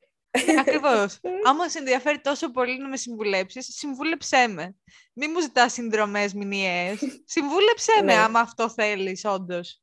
Ακριβώς. 0.59 1.21
Άμα 1.49 1.69
σε 1.69 1.79
ενδιαφέρει 1.79 2.21
τόσο 2.21 2.51
πολύ 2.51 2.79
να 2.79 2.89
με 2.89 2.97
συμβουλέψεις, 2.97 3.67
συμβούλεψέ 3.77 4.49
με. 4.49 4.75
Μην 5.13 5.31
μου 5.35 5.41
ζητάς 5.41 5.73
συνδρομές 5.73 6.35
μηνιαίες. 6.35 6.99
Συμβούλεψέ 7.25 7.93
με, 7.97 8.03
ναι. 8.03 8.15
άμα 8.15 8.41
αυτό 8.41 8.69
θέλεις, 8.69 9.25
όντως. 9.25 9.83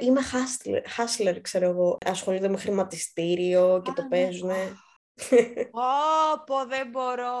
Είμαι 0.00 0.20
hustler, 0.32 0.82
hustler, 0.96 1.38
ξέρω 1.40 1.68
εγώ. 1.68 1.98
Ασχολούνται 2.06 2.48
με 2.48 2.56
χρηματιστήριο 2.56 3.82
και 3.84 3.92
το 3.94 4.02
ναι. 4.02 4.08
παίζουν. 4.08 4.50
Ωπω, 6.34 6.66
δεν 6.68 6.88
μπορώ, 6.90 7.32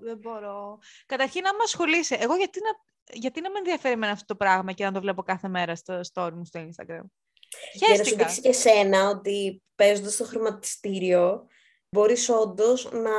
δεν 0.00 0.18
μπορώ. 0.18 0.78
Καταρχήν, 1.06 1.46
άμα 1.46 1.62
ασχολείσαι, 1.64 2.14
εγώ 2.14 2.36
γιατί 2.36 2.60
να, 2.60 2.70
γιατί 3.18 3.40
να 3.40 3.50
με 3.50 3.58
ενδιαφέρει 3.58 3.96
με 3.96 4.08
αυτό 4.08 4.24
το 4.24 4.36
πράγμα 4.36 4.72
και 4.72 4.84
να 4.84 4.92
το 4.92 5.00
βλέπω 5.00 5.22
κάθε 5.22 5.48
μέρα 5.48 5.76
στο 5.76 6.00
story 6.12 6.32
μου 6.32 6.44
στο 6.44 6.60
Instagram; 6.60 7.04
Για 7.72 7.96
να 7.96 8.04
σου 8.04 8.16
δείξει 8.16 8.40
και 8.40 8.52
σένα 8.52 9.08
ότι 9.08 9.62
παίζοντας 9.74 10.12
στο 10.12 10.24
χρηματιστήριο 10.24 11.46
μπορείς 11.96 12.28
όντως 12.28 12.88
να 12.92 13.10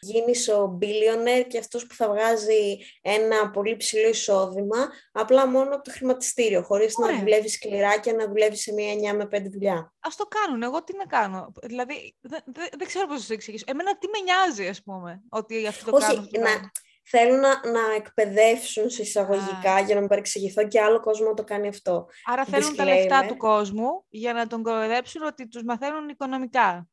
γίνεις 0.00 0.48
ο 0.48 0.78
billionaire 0.80 1.46
και 1.48 1.58
αυτός 1.58 1.86
που 1.86 1.94
θα 1.94 2.08
βγάζει 2.08 2.78
ένα 3.02 3.50
πολύ 3.50 3.76
ψηλό 3.76 4.08
εισόδημα 4.08 4.88
απλά 5.12 5.46
μόνο 5.46 5.74
από 5.74 5.82
το 5.84 5.90
χρηματιστήριο, 5.90 6.62
χωρίς 6.62 6.98
να 6.98 7.18
δουλεύεις 7.18 7.52
σκληρά 7.52 7.98
και 7.98 8.12
να 8.12 8.26
δουλεύεις 8.26 8.60
σε 8.60 8.72
μία 8.72 9.12
9 9.12 9.16
με 9.16 9.28
5 9.38 9.50
δουλειά. 9.52 9.92
Ας 10.00 10.16
το 10.16 10.24
κάνουν, 10.24 10.62
εγώ 10.62 10.84
τι 10.84 10.96
να 10.96 11.04
κάνω; 11.04 11.52
Δηλαδή, 11.62 12.16
δεν, 12.20 12.40
δεν, 12.52 12.86
ξέρω 12.86 13.06
πώς 13.06 13.20
θα 13.20 13.26
το 13.26 13.32
εξηγήσω. 13.32 13.64
Εμένα 13.66 13.98
τι 13.98 14.06
με 14.06 14.18
νοιάζει, 14.18 14.68
ας 14.68 14.82
πούμε, 14.82 15.22
ότι 15.28 15.66
αυτό 15.66 15.90
το 15.90 15.96
Όχι, 15.96 16.06
κάνουν. 16.06 16.30
να, 16.40 16.70
θέλουν 17.04 17.40
να, 17.40 17.70
να 17.70 17.94
εκπαιδεύσουν 17.96 18.90
σε 18.90 19.02
εισαγωγικά 19.02 19.80
για 19.80 19.94
να 19.94 20.00
μην 20.00 20.08
παρεξηγηθώ 20.08 20.68
και 20.68 20.80
άλλο 20.80 21.00
κόσμο 21.00 21.28
να 21.28 21.34
το 21.34 21.44
κάνει 21.44 21.68
αυτό. 21.68 22.06
Άρα 22.24 22.44
θέλουν 22.44 22.76
τα 22.76 22.84
λεφτά 22.84 23.26
του 23.26 23.36
κόσμου 23.36 24.04
για 24.08 24.32
να 24.32 24.46
τον 24.46 24.62
κοροϊδέψουν 24.62 25.22
ότι 25.22 25.48
τους 25.48 25.62
μαθαίνουν 25.62 26.08
οικονομικά. 26.08 26.88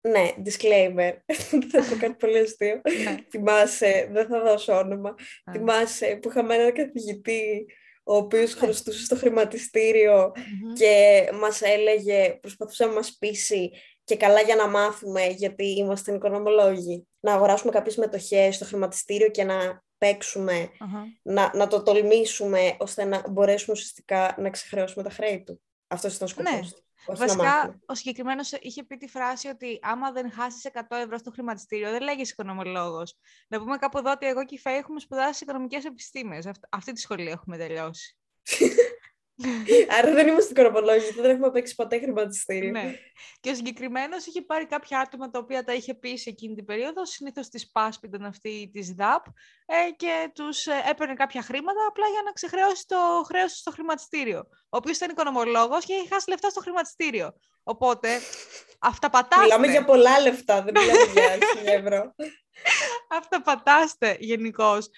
Ναι, 0.00 0.32
disclaimer. 0.44 1.12
θα 1.70 1.84
το 1.90 1.96
κάνει 2.00 2.14
πολύ 2.14 2.38
αστείο. 2.38 2.80
Ναι. 3.04 3.16
Θυμάσαι, 3.30 4.08
δεν 4.12 4.26
θα 4.26 4.40
δώσω 4.42 4.78
όνομα. 4.78 5.14
Θυμάσαι 5.52 6.18
που 6.22 6.28
είχαμε 6.28 6.54
έναν 6.54 6.72
καθηγητή 6.72 7.66
ο 8.02 8.16
οποίος 8.16 8.54
ναι. 8.54 8.60
χρωστούσε 8.60 9.04
στο 9.04 9.16
χρηματιστήριο 9.16 10.32
και 10.78 11.24
μας 11.40 11.62
έλεγε, 11.62 12.38
προσπαθούσε 12.40 12.84
να 12.84 12.92
μας 12.92 13.16
πείσει 13.18 13.70
και 14.04 14.16
καλά 14.16 14.40
για 14.40 14.56
να 14.56 14.68
μάθουμε 14.68 15.26
γιατί 15.26 15.64
είμαστε 15.64 16.14
οικονομολόγοι. 16.14 17.06
Να 17.20 17.32
αγοράσουμε 17.32 17.72
κάποιες 17.72 17.96
μετοχές 17.96 18.54
στο 18.54 18.64
χρηματιστήριο 18.64 19.30
και 19.30 19.44
να 19.44 19.84
παιξουμε 19.98 20.70
να, 21.22 21.50
να 21.54 21.66
το 21.66 21.82
τολμήσουμε 21.82 22.76
ώστε 22.78 23.04
να 23.04 23.28
μπορέσουμε 23.30 23.76
ουσιαστικά 23.76 24.34
να 24.38 24.50
ξεχρεώσουμε 24.50 25.04
τα 25.04 25.10
χρέη 25.10 25.42
του. 25.42 25.60
Αυτός 25.86 26.14
ήταν 26.14 26.26
ο 26.26 26.30
σκοπός 26.30 26.52
ναι. 26.52 26.60
Του. 27.06 27.16
Βασικά, 27.16 27.80
ο 27.86 27.94
συγκεκριμένος 27.94 28.52
είχε 28.52 28.84
πει 28.84 28.96
τη 28.96 29.08
φράση 29.08 29.48
ότι 29.48 29.78
άμα 29.82 30.12
δεν 30.12 30.32
χάσεις 30.32 30.70
100 30.72 30.80
ευρώ 30.88 31.18
στο 31.18 31.30
χρηματιστήριο, 31.30 31.90
δεν 31.90 32.02
λέγεις 32.02 32.30
οικονομολόγος. 32.30 33.16
Να 33.48 33.58
πούμε 33.58 33.76
κάπου 33.76 33.98
εδώ 33.98 34.10
ότι 34.10 34.26
εγώ 34.26 34.44
και 34.44 34.54
η 34.54 34.58
Φέη 34.58 34.76
έχουμε 34.76 35.00
σπουδάσει 35.00 35.44
οικονομικές 35.44 35.84
επιστήμες. 35.84 36.48
Αυτή 36.70 36.92
τη 36.92 37.00
σχολή 37.00 37.28
έχουμε 37.28 37.56
τελειώσει. 37.56 38.16
Άρα 39.98 40.12
δεν 40.12 40.28
είμαστε 40.28 40.52
οικονομολόγοι, 40.52 41.12
δεν 41.20 41.30
έχουμε 41.30 41.50
παίξει 41.50 41.74
ποτέ 41.74 41.98
χρηματιστήριο. 41.98 42.70
Ναι. 42.70 42.94
Και 43.40 43.50
ο 43.50 43.54
συγκεκριμένος 43.54 44.26
είχε 44.26 44.42
πάρει 44.42 44.66
κάποια 44.66 45.00
άτομα 45.00 45.30
τα 45.30 45.38
οποία 45.38 45.64
τα 45.64 45.72
είχε 45.74 45.94
πει 45.94 46.16
σε 46.16 46.30
εκείνη 46.30 46.54
την 46.54 46.64
περίοδο, 46.64 47.06
συνήθως 47.06 47.48
τη 47.48 47.66
πάσπιταν 47.72 48.24
αυτή 48.24 48.70
της 48.72 48.92
ΔΑΠ 48.92 49.24
ε, 49.66 49.90
και 49.96 50.30
τους 50.34 50.66
ε, 50.66 50.82
έπαιρνε 50.90 51.14
κάποια 51.14 51.42
χρήματα 51.42 51.86
απλά 51.88 52.06
για 52.06 52.22
να 52.24 52.32
ξεχρεώσει 52.32 52.86
το 52.86 52.96
χρέος 53.26 53.52
στο 53.52 53.70
χρηματιστήριο. 53.70 54.38
Ο 54.48 54.76
οποίος 54.76 54.96
ήταν 54.96 55.10
οικονομολόγος 55.10 55.84
και 55.84 55.92
είχε 55.92 56.08
χάσει 56.12 56.30
λεφτά 56.30 56.50
στο 56.50 56.60
χρηματιστήριο. 56.60 57.32
Οπότε, 57.62 58.08
αυτά 58.78 59.10
πατάστε. 59.10 59.44
Μιλάμε 59.44 59.66
για 59.66 59.84
πολλά 59.84 60.20
λεφτά, 60.20 60.62
δεν 60.62 60.74
μιλάμε 60.78 61.52
για 61.62 61.72
ευρώ. 61.72 62.14
αυτά 63.18 63.42
πατάστε 63.42 64.16
γενικώς 64.20 64.88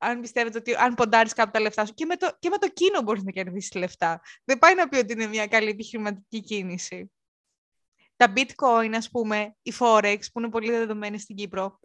αν 0.00 0.20
πιστεύετε 0.20 0.58
ότι 0.58 0.74
αν 0.74 0.94
ποντάρεις 0.94 1.32
κάπου 1.32 1.50
τα 1.50 1.60
λεφτά 1.60 1.86
σου 1.86 1.94
και 1.94 2.04
με 2.06 2.16
το, 2.16 2.36
και 2.38 2.48
με 2.48 2.56
το 2.58 2.68
κίνο 2.68 3.02
μπορείς 3.02 3.22
να 3.22 3.30
κερδίσεις 3.30 3.74
λεφτά. 3.74 4.20
Δεν 4.44 4.58
πάει 4.58 4.74
να 4.74 4.88
πει 4.88 4.96
ότι 4.96 5.12
είναι 5.12 5.26
μια 5.26 5.46
καλή 5.46 5.68
επιχειρηματική 5.68 6.40
κίνηση. 6.40 7.12
Τα 8.16 8.32
bitcoin, 8.36 8.92
ας 8.94 9.10
πούμε, 9.10 9.56
η 9.62 9.72
forex, 9.78 10.18
που 10.32 10.40
είναι 10.40 10.48
πολύ 10.48 10.70
δεδομένη 10.70 11.18
στην 11.18 11.36
Κύπρο, 11.36 11.78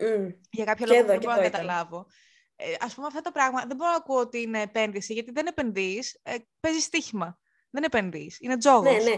για 0.50 0.66
κάποιο 0.66 0.86
λόγο 0.86 1.06
δεν 1.06 1.20
μπορώ 1.20 1.36
να 1.36 1.42
καταλάβω. 1.42 2.08
Ε, 2.56 2.74
ας 2.80 2.94
πούμε, 2.94 3.08
αυτά 3.08 3.22
τα 3.22 3.32
πράγματα 3.32 3.68
δεν 3.68 3.76
μπορώ 3.76 3.90
να 3.90 3.96
ακούω 3.96 4.20
ότι 4.20 4.42
είναι 4.42 4.62
επένδυση, 4.62 5.14
γιατί 5.14 5.32
δεν 5.32 5.48
επενδύεις, 5.48 6.20
ε, 6.24 6.36
παίζεις 6.60 6.84
στοίχημα. 6.84 7.40
Δεν 7.70 7.84
επενδύεις, 7.84 8.38
είναι 8.40 8.58
τζόγος. 8.58 9.04
Ναι, 9.04 9.10
ναι. 9.10 9.16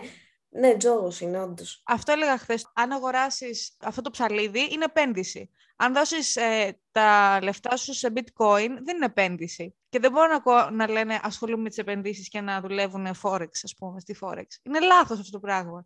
Ναι, 0.50 0.78
τζόγος 0.78 1.22
είναι, 1.22 1.42
όντως. 1.42 1.82
Αυτό 1.86 2.12
έλεγα 2.12 2.38
χθες. 2.38 2.72
Αν 2.74 2.92
αγοράσεις 2.92 3.78
αυτό 3.82 4.02
το 4.02 4.10
ψαλίδι, 4.10 4.68
είναι 4.72 4.84
επένδυση. 4.84 5.50
Αν 5.76 5.94
δώσεις 5.94 6.36
ε, 6.36 6.80
τα 6.92 7.40
λεφτά 7.42 7.78
σου 7.78 7.94
σε 7.94 8.14
bitcoin, 8.16 8.70
δεν 8.84 8.96
είναι 8.96 9.06
επένδυση. 9.06 9.76
Και 9.90 10.00
δεν 10.00 10.12
μπορώ 10.12 10.42
να, 10.46 10.72
να 10.72 10.90
λένε 10.90 11.20
ασχολούμαι 11.24 11.62
με 11.62 11.70
τις 11.70 11.78
επενδύσεις 11.78 12.30
και 12.30 12.42
να 12.42 12.62
δουλεύουν 12.62 13.08
forex, 13.24 13.50
ας 13.64 13.76
πούμε, 13.78 14.00
στη 14.00 14.18
forex. 14.22 14.46
Είναι 14.64 14.80
λάθος 14.80 15.20
αυτό 15.20 15.32
το 15.32 15.40
πράγμα 15.40 15.86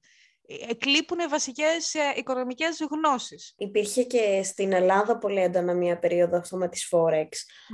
εκλείπουν 0.69 1.17
βασικές 1.29 1.93
ε, 1.93 1.99
οικονομικές 2.15 2.87
γνώσεις. 2.91 3.53
Υπήρχε 3.57 4.03
και 4.03 4.41
στην 4.43 4.73
Ελλάδα 4.73 5.17
πολύ 5.17 5.41
έντονα 5.41 5.73
μία 5.73 5.99
περίοδο 5.99 6.37
αυτό 6.37 6.57
με 6.57 6.69
τις 6.69 6.89
Forex, 6.91 7.27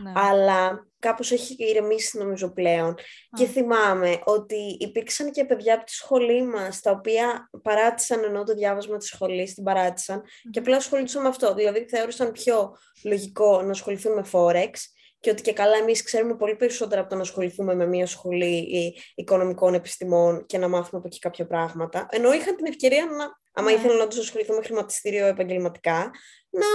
ναι. 0.04 0.12
αλλά 0.16 0.88
κάπως 1.00 1.32
έχει 1.32 1.56
ηρεμήσει 1.58 2.18
νομίζω 2.18 2.54
πλέον. 2.54 2.96
Και 3.38 3.46
θυμάμαι 3.46 4.20
ότι 4.24 4.78
υπήρξαν 4.80 5.32
και 5.32 5.46
παιδιά 5.46 5.74
από 5.74 5.84
τη 5.84 5.92
σχολή 5.92 6.44
μας, 6.44 6.80
τα 6.82 6.92
οποία 6.92 7.50
παράτησαν 7.62 8.24
ενώ 8.24 8.44
το 8.44 8.54
διάβασμα 8.54 8.98
της 8.98 9.08
σχολής, 9.08 9.54
την 9.54 9.64
παράτησαν, 9.64 10.24
και 10.52 10.60
απλά 10.60 10.76
ασχολούνταν 10.76 11.22
με 11.22 11.28
αυτό. 11.28 11.54
Δηλαδή 11.54 11.86
θεώρησαν 11.90 12.32
πιο 12.32 12.78
λογικό 13.04 13.62
να 13.62 13.72
ασχοληθούν 13.72 14.14
με 14.14 14.26
Forex, 14.32 14.72
και 15.20 15.30
ότι 15.30 15.42
και 15.42 15.54
καλά 15.54 15.78
εμείς 15.78 16.04
ξέρουμε 16.04 16.36
πολύ 16.36 16.56
περισσότερα 16.56 17.02
από 17.02 17.10
το 17.10 17.16
να 17.16 17.22
ασχοληθούμε 17.22 17.76
με 17.76 17.86
μια 17.86 18.06
σχολή 18.06 18.94
οικονομικών 19.16 19.74
επιστημών 19.74 20.46
και 20.46 20.58
να 20.58 20.68
μάθουμε 20.68 20.98
από 20.98 21.08
εκεί 21.08 21.20
κάποια 21.20 21.48
πράγματα. 21.48 22.08
Ενώ 22.10 22.34
είχαν 22.34 22.56
την 22.56 22.66
ευκαιρία 22.66 23.06
να, 23.06 23.40
άμα 23.54 23.72
ναι. 23.72 23.78
ήθελαν 23.78 23.98
να 23.98 24.08
τους 24.08 24.20
ασχοληθούν 24.20 24.56
με 24.56 24.62
χρηματιστήριο 24.64 25.26
επαγγελματικά, 25.26 26.12
να 26.50 26.66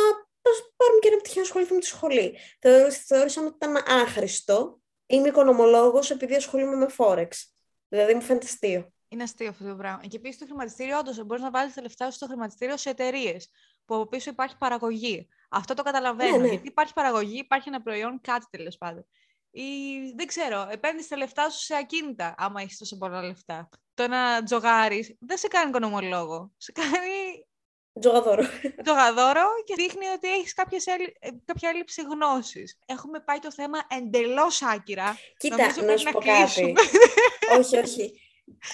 πάρουν 0.77 1.01
και 1.01 1.09
ένα 1.09 1.17
πτυχίο 1.17 1.41
να 1.41 1.47
ασχοληθούν 1.47 1.75
με 1.75 1.81
τη 1.81 1.87
σχολή. 1.87 2.39
Θεώρησαν 3.07 3.47
ότι 3.47 3.55
ήταν 3.55 3.83
άχρηστο. 3.87 4.81
Είμαι 5.07 5.29
οικονομολόγος 5.29 6.11
επειδή 6.11 6.35
ασχολούμαι 6.35 6.77
με 6.77 6.87
Forex. 6.97 7.29
Δηλαδή 7.89 8.15
μου 8.15 8.21
φαίνεται 8.21 8.47
αστείο. 8.47 8.93
Είναι 9.09 9.23
αστείο 9.23 9.49
αυτό 9.49 9.65
το 9.69 9.75
πράγμα. 9.77 10.03
Και 10.09 10.17
επίσης 10.17 10.39
το 10.39 10.45
χρηματιστήριο, 10.45 10.99
όντως 10.99 11.25
μπορείς 11.25 11.43
να 11.43 11.51
βάλεις 11.51 11.75
τα 11.75 11.83
λεφτά 11.83 12.11
σου 12.11 12.17
στο 12.17 12.27
χρηματιστήριο 12.27 12.77
σε 12.77 12.91
εταιρείες 12.91 13.51
που 13.85 13.95
από 13.95 14.07
πίσω 14.07 14.31
υπάρχει 14.31 14.57
παραγωγή. 14.59 15.29
Αυτό 15.53 15.75
το 15.75 15.83
καταλαβαίνω. 15.83 16.37
Ναι, 16.37 16.43
ναι. 16.43 16.49
Γιατί 16.49 16.69
υπάρχει 16.69 16.93
παραγωγή, 16.93 17.39
υπάρχει 17.39 17.69
ένα 17.69 17.83
προϊόν, 17.83 18.21
κάτι 18.21 18.47
τέλος 18.51 18.77
πάντων. 18.79 19.07
Ή 19.51 19.63
δεν 20.17 20.27
ξέρω, 20.27 20.69
επένδυσε 20.71 21.09
τα 21.09 21.17
λεφτά 21.17 21.51
σου 21.51 21.61
σε 21.65 21.77
ακίνητα, 21.77 22.35
άμα 22.39 22.61
έχεις 22.61 22.79
τόσο 22.79 22.99
πολλά 22.99 23.23
λεφτά. 23.23 23.69
Το 23.95 24.03
ένα 24.03 24.43
τζογάρι 24.43 25.17
δεν 25.21 25.39
σε 25.39 25.49
κάνει 25.49 25.69
οικονομολόγο. 25.69 26.53
Σε 26.57 26.73
κάνει. 26.73 27.47
Τζογαδόρο. 28.01 28.43
Τζογαδόρο 28.83 29.47
και 29.65 29.75
δείχνει 29.77 30.07
ότι 30.07 30.33
έχεις 30.33 30.55
ε, 31.19 31.29
κάποια 31.45 31.71
έλλειψη 31.71 32.03
γνώσης. 32.03 32.79
Έχουμε 32.87 33.21
πάει 33.21 33.39
το 33.39 33.53
θέμα 33.53 33.79
εντελώς 33.89 34.63
άκυρα. 34.63 35.17
Κοίτα, 35.37 35.57
Νομίζω 35.57 35.83
να 35.83 35.97
σου 35.97 36.11
πω 36.11 36.21
κάτι. 36.21 36.75
όχι, 37.59 37.77
όχι. 37.77 38.21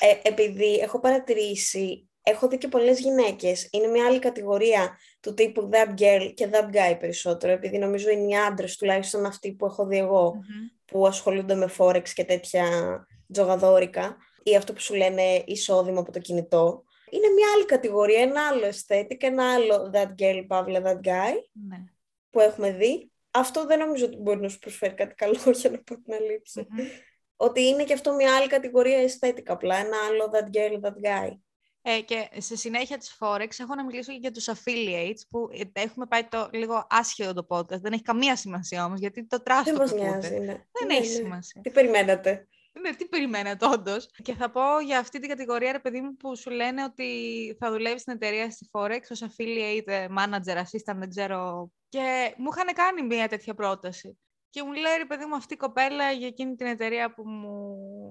Ε, 0.01 0.29
επειδή 0.29 0.75
έχω 0.75 1.01
παρατηρήσει 1.01 2.09
έχω 2.29 2.49
δει 2.49 2.59
και 2.59 2.69
πολλές 2.69 3.01
γυναίκες. 3.01 3.69
Είναι 3.71 3.87
μια 3.87 4.07
άλλη 4.07 4.19
κατηγορία 4.19 4.99
του 5.21 5.35
τύπου 5.35 5.69
that 5.73 6.01
girl 6.01 6.33
και 6.35 6.49
that 6.53 6.75
guy 6.75 6.97
περισσότερο, 7.01 7.53
επειδή 7.53 7.79
νομίζω 7.79 8.11
είναι 8.11 8.33
οι 8.33 8.37
άντρες, 8.37 8.77
τουλάχιστον 8.77 9.27
αυτοί 9.27 9.53
που 9.53 9.67
έχω 9.67 9.87
δει 9.87 10.07
που 10.85 11.07
ασχολούνται 11.07 11.55
με 11.55 11.71
forex 11.79 12.09
και 12.09 12.25
τέτοια 12.25 12.67
τζογαδόρικα, 13.33 14.17
ή 14.43 14.57
αυτό 14.57 14.73
που 14.73 14.81
σου 14.81 14.95
λένε 14.95 15.43
εισόδημα 15.47 16.01
από 16.01 16.13
το 16.13 16.19
κινητό. 16.19 16.85
Είναι 17.11 17.29
μια 17.29 17.47
άλλη 17.55 17.65
κατηγορία, 17.65 18.21
ένα 18.21 18.47
άλλο 18.47 18.63
aesthetic, 18.67 19.17
ένα 19.19 19.53
άλλο 19.53 19.91
that 19.95 20.09
girl, 20.19 20.45
παύλα 20.47 20.81
that 20.85 21.07
guy, 21.07 21.35
ναι. 21.69 21.85
που 22.31 22.41
έχουμε 22.41 22.73
δει. 22.73 23.13
Αυτό 23.31 23.67
δεν 23.67 23.79
νομίζω 23.79 24.05
ότι 24.05 24.17
μπορεί 24.17 24.41
να 24.41 24.49
σου 24.49 24.59
προσφέρει 24.59 24.95
κάτι 24.95 25.15
καλό, 25.15 25.39
για 25.61 25.71
να 25.71 25.79
πω 25.79 25.95
την 25.95 26.15
αλήθεια. 26.15 26.67
Ότι 27.37 27.63
είναι 27.63 27.85
και 27.85 27.93
αυτό 27.93 28.15
μια 28.15 28.37
άλλη 28.37 28.49
κατηγορία 28.49 28.99
aesthetic 29.09 29.45
απλά, 29.47 29.77
ένα 29.77 29.97
άλλο 30.09 30.31
that 30.33 30.57
girl, 30.57 30.81
that 30.81 30.95
guy. 31.07 31.33
Ε, 31.91 32.01
και 32.01 32.29
σε 32.37 32.57
συνέχεια 32.57 32.99
της 32.99 33.17
Forex 33.21 33.49
έχω 33.59 33.75
να 33.75 33.85
μιλήσω 33.85 34.13
και 34.13 34.19
για 34.21 34.31
τους 34.31 34.49
affiliates 34.49 35.21
που 35.31 35.49
έχουμε 35.73 36.07
πάει 36.07 36.25
το 36.25 36.49
λίγο 36.53 36.87
άσχετο 36.91 37.33
το 37.33 37.47
podcast. 37.49 37.81
Δεν 37.81 37.93
έχει 37.93 38.03
καμία 38.03 38.37
σημασία 38.37 38.85
όμως 38.85 39.01
γιατί 39.01 39.27
το 39.27 39.43
τράστο 39.43 39.71
Δεν 39.71 39.81
μας 39.81 39.93
νοιάζει, 39.93 40.39
ναι. 40.39 40.47
Δεν 40.47 40.87
ναι, 40.87 40.95
έχει 40.95 41.09
ναι. 41.09 41.15
σημασία. 41.15 41.61
Τι 41.61 41.71
περιμένατε; 41.71 42.49
Ναι, 42.81 42.95
τι 42.95 43.07
περιμένετε 43.07 43.67
όντως. 43.67 44.11
Και 44.23 44.35
θα 44.35 44.51
πω 44.51 44.81
για 44.85 44.99
αυτή 44.99 45.19
την 45.19 45.29
κατηγορία, 45.29 45.73
ρε 45.73 45.79
παιδί 45.79 46.01
μου, 46.01 46.17
που 46.17 46.37
σου 46.37 46.51
λένε 46.51 46.85
ότι 46.85 47.07
θα 47.59 47.71
δουλεύεις 47.71 48.01
στην 48.01 48.13
εταιρεία 48.13 48.51
στη 48.51 48.69
Forex 48.73 49.01
ως 49.11 49.23
affiliate 49.23 50.07
manager, 50.19 50.57
assistant, 50.57 50.97
δεν 50.97 51.09
ξέρω. 51.09 51.71
Και 51.89 52.35
μου 52.37 52.49
είχαν 52.53 52.75
κάνει 52.75 53.03
μια 53.03 53.29
τέτοια 53.29 53.55
πρόταση. 53.55 54.19
Και 54.51 54.63
μου 54.63 54.73
λέει, 54.73 54.97
ρε 54.99 55.07
παιδί 55.07 55.25
μου, 55.25 55.37
αυτή 55.37 55.55
η 55.55 55.57
κοπέλα 55.57 56.11
για 56.11 56.27
εκείνη 56.27 56.55
την 56.55 56.67
εταιρεία 56.67 57.15
που 57.15 57.29
μου 57.29 57.67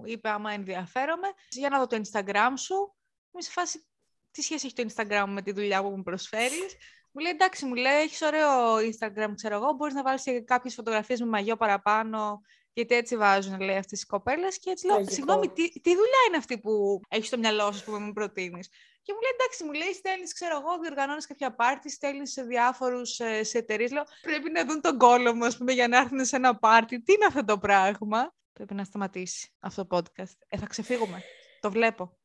είπε 0.06 0.30
άμα 0.30 0.52
ενδιαφέρομαι, 0.52 1.28
για 1.50 1.70
να 1.70 1.80
δω 1.80 1.88
το 1.88 2.02
Instagram 2.04 2.54
σου. 2.56 2.97
Μου 3.38 3.44
σε 3.44 3.52
φάση, 3.52 3.86
τι 4.32 4.42
σχέση 4.42 4.66
έχει 4.66 4.76
το 4.76 4.94
Instagram 4.94 5.26
με 5.28 5.42
τη 5.42 5.52
δουλειά 5.52 5.82
που 5.82 5.90
μου 5.90 6.04
προσφέρεις; 6.04 6.76
Μου 7.12 7.22
λέει, 7.22 7.32
εντάξει, 7.32 7.66
μου 7.66 7.74
λέει, 7.74 8.02
έχεις 8.02 8.22
ωραίο 8.22 8.76
Instagram, 8.76 9.32
ξέρω 9.36 9.56
εγώ, 9.56 9.74
μπορείς 9.74 9.94
να 9.94 10.04
βάλεις 10.04 10.24
και 10.24 10.42
κάποιες 10.42 10.74
φωτογραφίες 10.74 11.20
με 11.20 11.26
μαγιό 11.26 11.56
παραπάνω, 11.56 12.42
γιατί 12.74 12.96
έτσι 12.96 13.18
βάζουν, 13.18 13.60
λέει, 13.60 13.78
αυτές 13.78 14.02
οι 14.02 14.06
κοπέλες. 14.06 14.60
Και 14.60 14.70
έτσι 14.70 14.86
λέω, 14.86 15.10
συγγνώμη, 15.10 15.48
τι, 15.50 15.70
τι 15.70 15.90
δουλειά 15.90 16.22
είναι 16.28 16.38
αυτή 16.38 16.60
που 16.60 17.00
έχεις 17.10 17.28
στο 17.28 17.38
μυαλό 17.38 17.72
σου 17.72 17.84
που 17.84 17.92
μου 17.92 18.14
προτείνεις; 18.14 18.68
Και 19.02 19.14
μου 19.14 19.20
λέει, 19.22 19.32
εντάξει, 19.40 19.64
μου 19.64 19.72
λέει, 19.72 19.94
στέλνεις, 19.94 20.34
ξέρω 20.34 20.58
εγώ, 20.58 20.80
διοργανώνεις 20.80 21.28
κάποια 21.28 21.56
πάρτι, 21.56 21.90
στέλνεις 21.90 22.32
σε 22.32 22.44
διάφορους 22.44 23.20
ε, 23.20 23.44
σε 23.44 23.58
εταιρείε. 23.58 23.88
Λέω, 23.88 24.04
πρέπει 24.22 24.52
να 24.52 24.66
δουν 24.66 24.82
τον 24.82 24.98
κόλο 24.98 25.46
ας 25.46 25.58
πούμε, 25.58 25.72
για 25.72 25.88
να 25.88 25.98
έρθουν 25.98 26.26
σε 26.26 26.36
ένα 26.36 26.56
πάρτι. 26.56 27.02
Τι 27.02 27.14
είναι 27.14 27.26
αυτό 27.26 27.44
το 27.44 27.58
πράγμα; 27.58 28.36
Πρέπει 28.54 28.74
να 28.74 28.84
σταματήσει 28.84 29.50
αυτό 29.60 29.86
το 29.86 29.98
podcast. 29.98 30.38
Ε, 30.48 30.58
θα 30.58 30.66
ξεφύγουμε. 30.66 31.24
Το 31.60 31.72
βλέπω. 31.72 32.17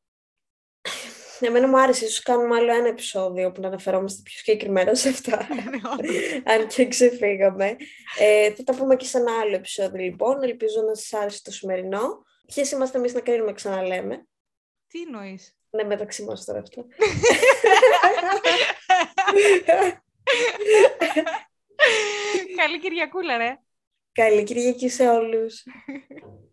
Εμένα 1.47 1.67
μου 1.67 1.79
άρεσε, 1.79 2.05
ίσως 2.05 2.21
κάνουμε 2.21 2.55
άλλο 2.55 2.73
ένα 2.73 2.87
επεισόδιο 2.87 3.51
που 3.51 3.61
να 3.61 3.67
αναφερόμαστε 3.67 4.21
πιο 4.23 4.37
συγκεκριμένα 4.37 4.95
σε 4.95 5.09
αυτά, 5.09 5.47
ναι, 5.53 5.63
αν 6.53 6.67
και 6.67 6.87
ξεφύγαμε. 6.87 7.75
Ε, 8.19 8.51
θα 8.51 8.63
τα 8.63 8.75
πούμε 8.75 8.95
και 8.95 9.05
σε 9.05 9.17
ένα 9.17 9.39
άλλο 9.39 9.55
επεισόδιο 9.55 10.03
λοιπόν, 10.03 10.43
ελπίζω 10.43 10.81
να 10.81 10.95
σας 10.95 11.13
άρεσε 11.13 11.41
το 11.43 11.51
σημερινό. 11.51 12.23
Ποιες 12.47 12.71
είμαστε 12.71 12.97
εμείς 12.97 13.13
να 13.13 13.19
κρίνουμε 13.19 13.53
ξαναλέμε. 13.53 14.27
Τι 14.87 15.01
εννοείς; 15.01 15.55
Ναι, 15.69 15.83
μεταξύ 15.83 16.23
μας 16.23 16.45
τώρα 16.45 16.59
αυτό. 16.59 16.85
Καλή 22.55 22.79
Κυριακούλα, 22.79 23.37
ρε. 23.37 23.57
Καλή 24.11 24.43
Κυριακή 24.43 24.89
σε 24.89 25.09
όλους. 25.09 25.63